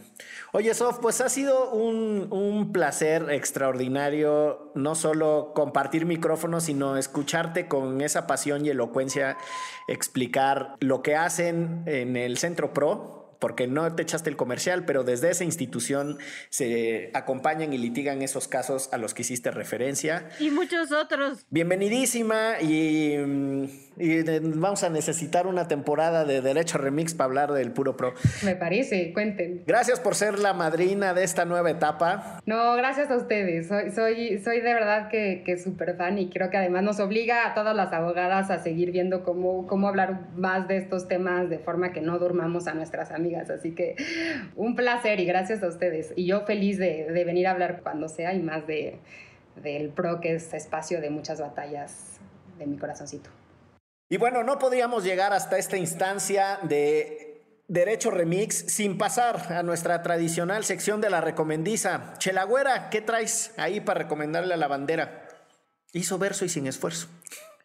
[0.54, 7.68] Oye, Sof, pues ha sido un, un, placer extraordinario no solo compartir micrófonos, sino escucharte
[7.68, 9.38] con esa pasión y elocuencia
[9.90, 15.04] explicar lo que hacen en el Centro Pro, porque no te echaste el comercial, pero
[15.04, 16.18] desde esa institución
[16.50, 20.30] se acompañan y litigan esos casos a los que hiciste referencia.
[20.40, 21.46] Y muchos otros.
[21.50, 23.16] Bienvenidísima y,
[23.98, 28.14] y vamos a necesitar una temporada de Derecho Remix para hablar del Puro Pro.
[28.44, 29.64] Me parece, cuenten.
[29.66, 32.42] Gracias por ser la madrina de esta nueva etapa.
[32.46, 33.68] No, gracias a ustedes.
[33.68, 37.48] Soy, soy, soy de verdad que, que súper fan y creo que además nos obliga
[37.48, 41.60] a todas las abogadas a seguir viendo cómo, cómo hablar más de estos temas de
[41.60, 43.50] forma que no durmamos a nuestras amigas amigas.
[43.50, 43.96] Así que
[44.56, 46.14] un placer y gracias a ustedes.
[46.16, 49.00] Y yo feliz de, de venir a hablar cuando sea y más de,
[49.62, 52.20] del PRO, que es espacio de muchas batallas
[52.58, 53.30] de mi corazoncito.
[54.10, 60.02] Y bueno, no podríamos llegar hasta esta instancia de Derecho Remix sin pasar a nuestra
[60.02, 62.16] tradicional sección de la recomendiza.
[62.18, 65.28] Chelagüera, ¿qué traes ahí para recomendarle a la bandera?
[65.94, 67.08] Hizo verso y sin esfuerzo.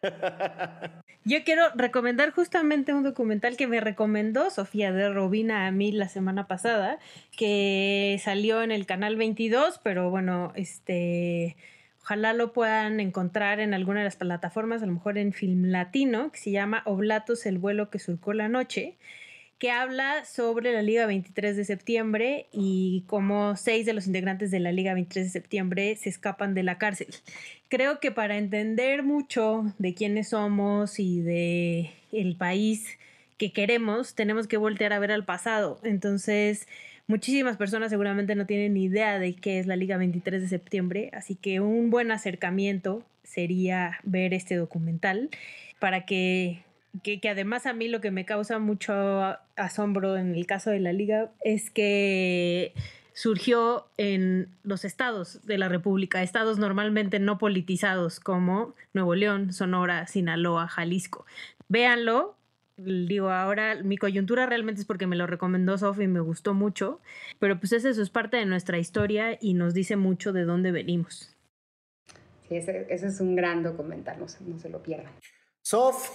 [1.27, 6.07] Yo quiero recomendar justamente un documental que me recomendó Sofía de Robina a mí la
[6.07, 6.99] semana pasada,
[7.35, 11.55] que salió en el canal 22, pero bueno, este
[12.01, 16.31] ojalá lo puedan encontrar en alguna de las plataformas, a lo mejor en Film Latino,
[16.31, 18.95] que se llama Oblatos, el vuelo que surcó la noche
[19.57, 24.59] que habla sobre la Liga 23 de septiembre y cómo seis de los integrantes de
[24.59, 27.07] la Liga 23 de septiembre se escapan de la cárcel.
[27.69, 32.97] Creo que para entender mucho de quiénes somos y de el país
[33.37, 35.79] que queremos, tenemos que voltear a ver al pasado.
[35.83, 36.67] Entonces,
[37.07, 41.09] muchísimas personas seguramente no tienen ni idea de qué es la Liga 23 de septiembre,
[41.13, 45.29] así que un buen acercamiento sería ver este documental
[45.79, 46.64] para que
[47.03, 48.93] que, que, además a mí lo que me causa mucho
[49.55, 52.73] asombro en el caso de la liga es que
[53.15, 60.05] surgió en los estados de la República, estados normalmente no politizados como Nuevo León, Sonora,
[60.05, 61.25] Sinaloa, Jalisco.
[61.67, 62.35] Véanlo.
[62.77, 66.99] Digo, ahora mi coyuntura realmente es porque me lo recomendó Sofi y me gustó mucho,
[67.39, 71.33] pero pues eso es parte de nuestra historia y nos dice mucho de dónde venimos.
[72.49, 75.13] Sí, ese, ese es un gran documental, no se, no se lo pierdan.
[75.61, 76.09] Sof,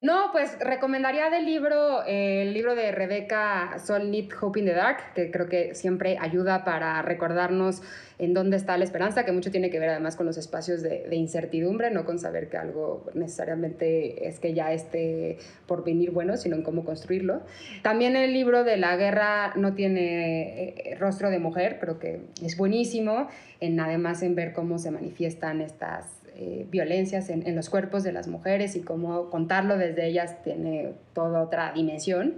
[0.00, 4.98] No, pues recomendaría del libro, eh, el libro de Rebecca Solnit, Hope in the Dark,
[5.12, 7.82] que creo que siempre ayuda para recordarnos
[8.20, 11.08] en dónde está la esperanza, que mucho tiene que ver además con los espacios de,
[11.10, 16.54] incertidumbre, no con saber que algo necesariamente es que ya esté por venir bueno, sino
[16.54, 17.42] en cómo construirlo.
[17.82, 22.56] También el libro de la guerra no tiene eh, rostro de mujer, creo que es
[22.56, 23.26] buenísimo,
[23.58, 28.28] en, además en ver cómo se manifiestan estas eh, violencias en, los cuerpos de las
[28.28, 32.36] mujeres y cómo contarlo desde ellas tiene toda otra dimensión.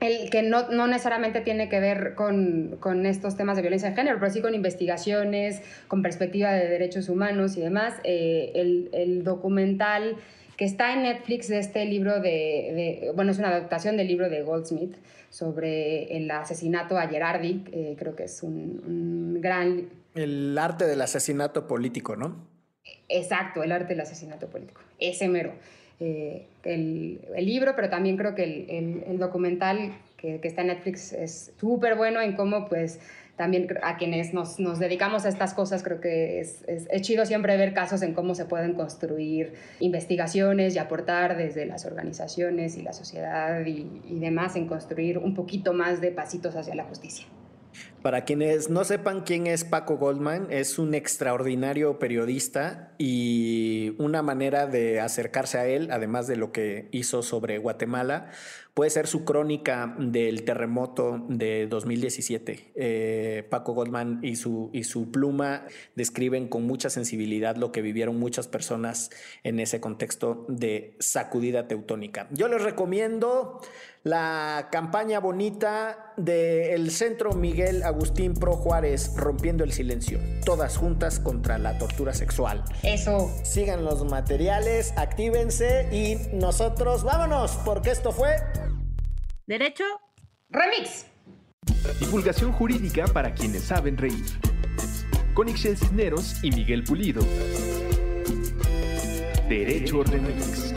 [0.00, 3.94] El que no, no necesariamente tiene que ver con, con, estos temas de violencia de
[3.94, 7.94] género, pero sí con investigaciones, con perspectiva de derechos humanos y demás.
[8.02, 10.16] Eh, el, el, documental
[10.56, 14.28] que está en Netflix de este libro de, de, bueno, es una adaptación del libro
[14.28, 14.96] de Goldsmith
[15.28, 19.88] sobre el asesinato a Gerardi, eh, creo que es un, un gran...
[20.16, 22.49] El arte del asesinato político, ¿no?
[23.10, 25.52] Exacto, el arte del asesinato político, ese mero.
[25.98, 28.44] Eh, el, libro, pero también creo que
[29.04, 33.00] el, documental que, está en Netflix es súper bueno en cómo, pues,
[33.36, 36.64] también a quienes nos, dedicamos a estas cosas, creo que es,
[37.00, 42.76] chido siempre ver casos en cómo se pueden construir investigaciones y aportar desde las organizaciones
[42.78, 47.26] y la sociedad y demás en construir un poquito más de pasitos hacia la justicia.
[48.02, 54.66] Para quienes no sepan quién es Paco Goldman, es un extraordinario periodista y una manera
[54.66, 58.30] de acercarse a él, además de lo que hizo sobre Guatemala,
[58.74, 62.72] puede ser su crónica del terremoto de 2017.
[62.74, 65.64] Eh, Paco Goldman y su, y su pluma
[65.96, 69.10] describen con mucha sensibilidad lo que vivieron muchas personas
[69.44, 72.28] en ese contexto de sacudida teutónica.
[72.32, 73.60] Yo les recomiendo
[74.02, 81.58] la campaña bonita del Centro Miguel Agustín Pro Juárez, Rompiendo el Silencio, todas juntas contra
[81.58, 82.64] la tortura sexual.
[82.92, 83.30] Eso.
[83.44, 88.34] Sigan los materiales, actívense y nosotros vámonos, porque esto fue...
[89.46, 89.84] Derecho.
[90.48, 91.06] Remix.
[92.00, 94.24] Divulgación jurídica para quienes saben reír.
[95.34, 97.22] Con Ixel Cisneros y Miguel Pulido.
[99.48, 100.69] Derecho Remix.